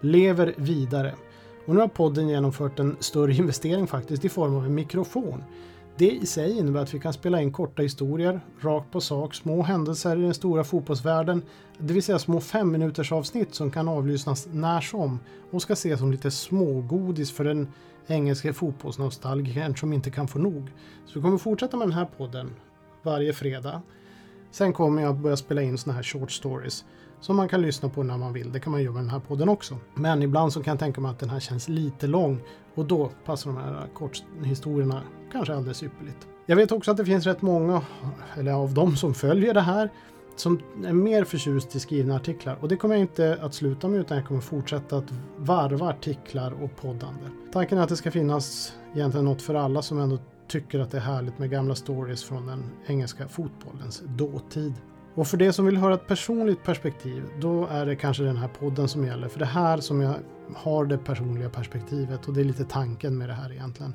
lever 0.00 0.54
vidare 0.56 1.14
och 1.66 1.74
nu 1.74 1.80
har 1.80 1.88
podden 1.88 2.28
genomfört 2.28 2.78
en 2.78 2.96
större 3.00 3.34
investering 3.34 3.86
faktiskt 3.86 4.24
i 4.24 4.28
form 4.28 4.56
av 4.56 4.64
en 4.64 4.74
mikrofon. 4.74 5.42
Det 5.96 6.10
i 6.10 6.26
sig 6.26 6.58
innebär 6.58 6.80
att 6.80 6.94
vi 6.94 7.00
kan 7.00 7.12
spela 7.12 7.40
in 7.40 7.52
korta 7.52 7.82
historier, 7.82 8.40
rakt 8.60 8.90
på 8.90 9.00
sak, 9.00 9.34
små 9.34 9.62
händelser 9.62 10.16
i 10.16 10.22
den 10.22 10.34
stora 10.34 10.64
fotbollsvärlden, 10.64 11.42
det 11.78 11.94
vill 11.94 12.02
säga 12.02 12.18
små 12.18 12.40
fem 12.40 12.72
minuters 12.72 13.12
avsnitt 13.12 13.54
som 13.54 13.70
kan 13.70 13.88
avlyssnas 13.88 14.48
när 14.52 14.80
som 14.80 15.20
och 15.50 15.62
ska 15.62 15.72
ses 15.72 16.00
som 16.00 16.10
lite 16.10 16.30
smågodis 16.30 17.32
för 17.32 17.44
den 17.44 17.68
engelska 18.06 18.52
fotbollsnostalgikern 18.52 19.76
som 19.76 19.92
inte 19.92 20.10
kan 20.10 20.28
få 20.28 20.38
nog. 20.38 20.70
Så 21.06 21.18
vi 21.18 21.22
kommer 21.22 21.38
fortsätta 21.38 21.76
med 21.76 21.88
den 21.88 21.94
här 21.94 22.08
podden 22.16 22.50
varje 23.02 23.32
fredag. 23.32 23.82
Sen 24.50 24.72
kommer 24.72 25.02
jag 25.02 25.16
börja 25.16 25.36
spela 25.36 25.62
in 25.62 25.78
såna 25.78 25.96
här 25.96 26.02
short 26.02 26.32
stories 26.32 26.84
som 27.24 27.36
man 27.36 27.48
kan 27.48 27.62
lyssna 27.62 27.88
på 27.88 28.02
när 28.02 28.18
man 28.18 28.32
vill. 28.32 28.52
Det 28.52 28.60
kan 28.60 28.70
man 28.70 28.82
göra 28.82 28.92
med 28.92 29.02
den 29.02 29.10
här 29.10 29.20
podden 29.20 29.48
också. 29.48 29.76
Men 29.94 30.22
ibland 30.22 30.52
så 30.52 30.62
kan 30.62 30.72
jag 30.72 30.78
tänka 30.78 31.00
mig 31.00 31.10
att 31.10 31.18
den 31.18 31.30
här 31.30 31.40
känns 31.40 31.68
lite 31.68 32.06
lång 32.06 32.40
och 32.74 32.84
då 32.84 33.10
passar 33.24 33.50
de 33.50 33.56
här 33.56 33.86
korthistorierna 33.94 35.02
kanske 35.32 35.54
alldeles 35.54 35.82
ypperligt. 35.82 36.28
Jag 36.46 36.56
vet 36.56 36.72
också 36.72 36.90
att 36.90 36.96
det 36.96 37.04
finns 37.04 37.26
rätt 37.26 37.42
många, 37.42 37.82
eller 38.36 38.52
av 38.52 38.74
dem 38.74 38.96
som 38.96 39.14
följer 39.14 39.54
det 39.54 39.60
här, 39.60 39.90
som 40.36 40.60
är 40.84 40.92
mer 40.92 41.24
förtjust 41.24 41.76
i 41.76 41.80
skrivna 41.80 42.16
artiklar 42.16 42.58
och 42.60 42.68
det 42.68 42.76
kommer 42.76 42.94
jag 42.94 43.02
inte 43.02 43.38
att 43.42 43.54
sluta 43.54 43.88
med 43.88 44.00
utan 44.00 44.16
jag 44.16 44.26
kommer 44.26 44.40
fortsätta 44.40 44.96
att 44.96 45.12
varva 45.36 45.88
artiklar 45.88 46.62
och 46.62 46.76
poddande. 46.76 47.24
Tanken 47.52 47.78
är 47.78 47.82
att 47.82 47.88
det 47.88 47.96
ska 47.96 48.10
finnas 48.10 48.76
egentligen 48.94 49.24
något 49.24 49.42
för 49.42 49.54
alla 49.54 49.82
som 49.82 49.98
ändå 49.98 50.18
tycker 50.48 50.80
att 50.80 50.90
det 50.90 50.96
är 50.96 51.02
härligt 51.02 51.38
med 51.38 51.50
gamla 51.50 51.74
stories 51.74 52.24
från 52.24 52.46
den 52.46 52.64
engelska 52.86 53.28
fotbollens 53.28 54.02
dåtid. 54.06 54.74
Och 55.14 55.26
för 55.26 55.36
det 55.36 55.52
som 55.52 55.66
vill 55.66 55.76
höra 55.76 55.94
ett 55.94 56.06
personligt 56.06 56.64
perspektiv, 56.64 57.24
då 57.40 57.66
är 57.66 57.86
det 57.86 57.96
kanske 57.96 58.22
den 58.22 58.36
här 58.36 58.48
podden 58.48 58.88
som 58.88 59.04
gäller. 59.04 59.28
För 59.28 59.38
det 59.38 59.44
här 59.44 59.78
som 59.78 60.00
jag 60.00 60.14
har 60.54 60.84
det 60.84 60.98
personliga 60.98 61.50
perspektivet 61.50 62.28
och 62.28 62.34
det 62.34 62.40
är 62.40 62.44
lite 62.44 62.64
tanken 62.64 63.18
med 63.18 63.28
det 63.28 63.34
här 63.34 63.52
egentligen. 63.52 63.94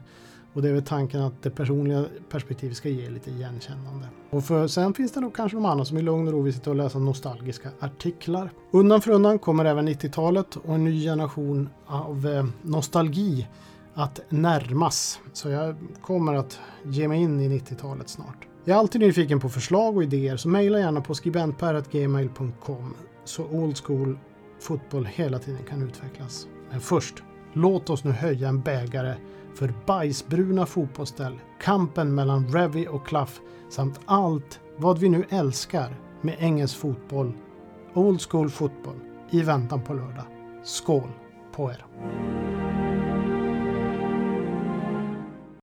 Och 0.53 0.61
det 0.61 0.69
är 0.69 0.73
väl 0.73 0.83
tanken 0.83 1.21
att 1.21 1.41
det 1.41 1.49
personliga 1.49 2.05
perspektivet 2.29 2.77
ska 2.77 2.89
ge 2.89 3.09
lite 3.09 3.31
igenkännande. 3.31 4.07
Och 4.29 4.45
för, 4.45 4.67
sen 4.67 4.93
finns 4.93 5.11
det 5.11 5.19
nog 5.19 5.35
kanske 5.35 5.57
de 5.57 5.65
andra 5.65 5.85
som 5.85 5.97
i 5.97 6.01
lugn 6.01 6.27
och 6.27 6.33
ro 6.33 6.41
vill 6.41 6.53
sitta 6.53 6.69
och 6.69 6.75
läsa 6.75 6.99
nostalgiska 6.99 7.69
artiklar. 7.79 8.51
Undan 8.71 9.01
för 9.01 9.11
undan 9.11 9.39
kommer 9.39 9.65
även 9.65 9.89
90-talet 9.89 10.55
och 10.55 10.75
en 10.75 10.83
ny 10.83 11.03
generation 11.03 11.69
av 11.85 12.27
eh, 12.27 12.45
nostalgi 12.61 13.47
att 13.93 14.19
närmas. 14.29 15.19
Så 15.33 15.49
jag 15.49 15.75
kommer 16.01 16.33
att 16.33 16.59
ge 16.83 17.07
mig 17.07 17.21
in 17.21 17.39
i 17.39 17.59
90-talet 17.59 18.09
snart. 18.09 18.48
Jag 18.69 18.75
är 18.75 18.79
alltid 18.79 19.01
nyfiken 19.01 19.39
på 19.39 19.49
förslag 19.49 19.97
och 19.97 20.03
idéer 20.03 20.37
så 20.37 20.49
mejla 20.49 20.79
gärna 20.79 21.01
på 21.01 21.15
skribentper.gmail.com 21.15 22.95
så 23.23 23.43
old 23.43 23.77
school 23.77 24.19
fotboll 24.59 25.05
hela 25.05 25.39
tiden 25.39 25.63
kan 25.69 25.83
utvecklas. 25.83 26.47
Men 26.71 26.81
först, 26.81 27.23
låt 27.53 27.89
oss 27.89 28.03
nu 28.03 28.11
höja 28.11 28.49
en 28.49 28.61
bägare 28.61 29.13
för 29.55 29.73
bajsbruna 29.85 30.65
fotbollsställ, 30.65 31.39
kampen 31.61 32.15
mellan 32.15 32.47
Revy 32.47 32.87
och 32.87 33.07
Klaff 33.07 33.39
samt 33.69 33.99
allt 34.05 34.59
vad 34.77 34.99
vi 34.99 35.09
nu 35.09 35.25
älskar 35.29 35.95
med 36.21 36.35
engelsk 36.39 36.77
fotboll, 36.77 37.33
old 37.93 38.21
school 38.21 38.49
fotboll, 38.49 38.99
i 39.31 39.41
väntan 39.41 39.81
på 39.81 39.93
lördag. 39.93 40.25
Skål 40.63 41.09
på 41.55 41.71
er! 41.71 41.85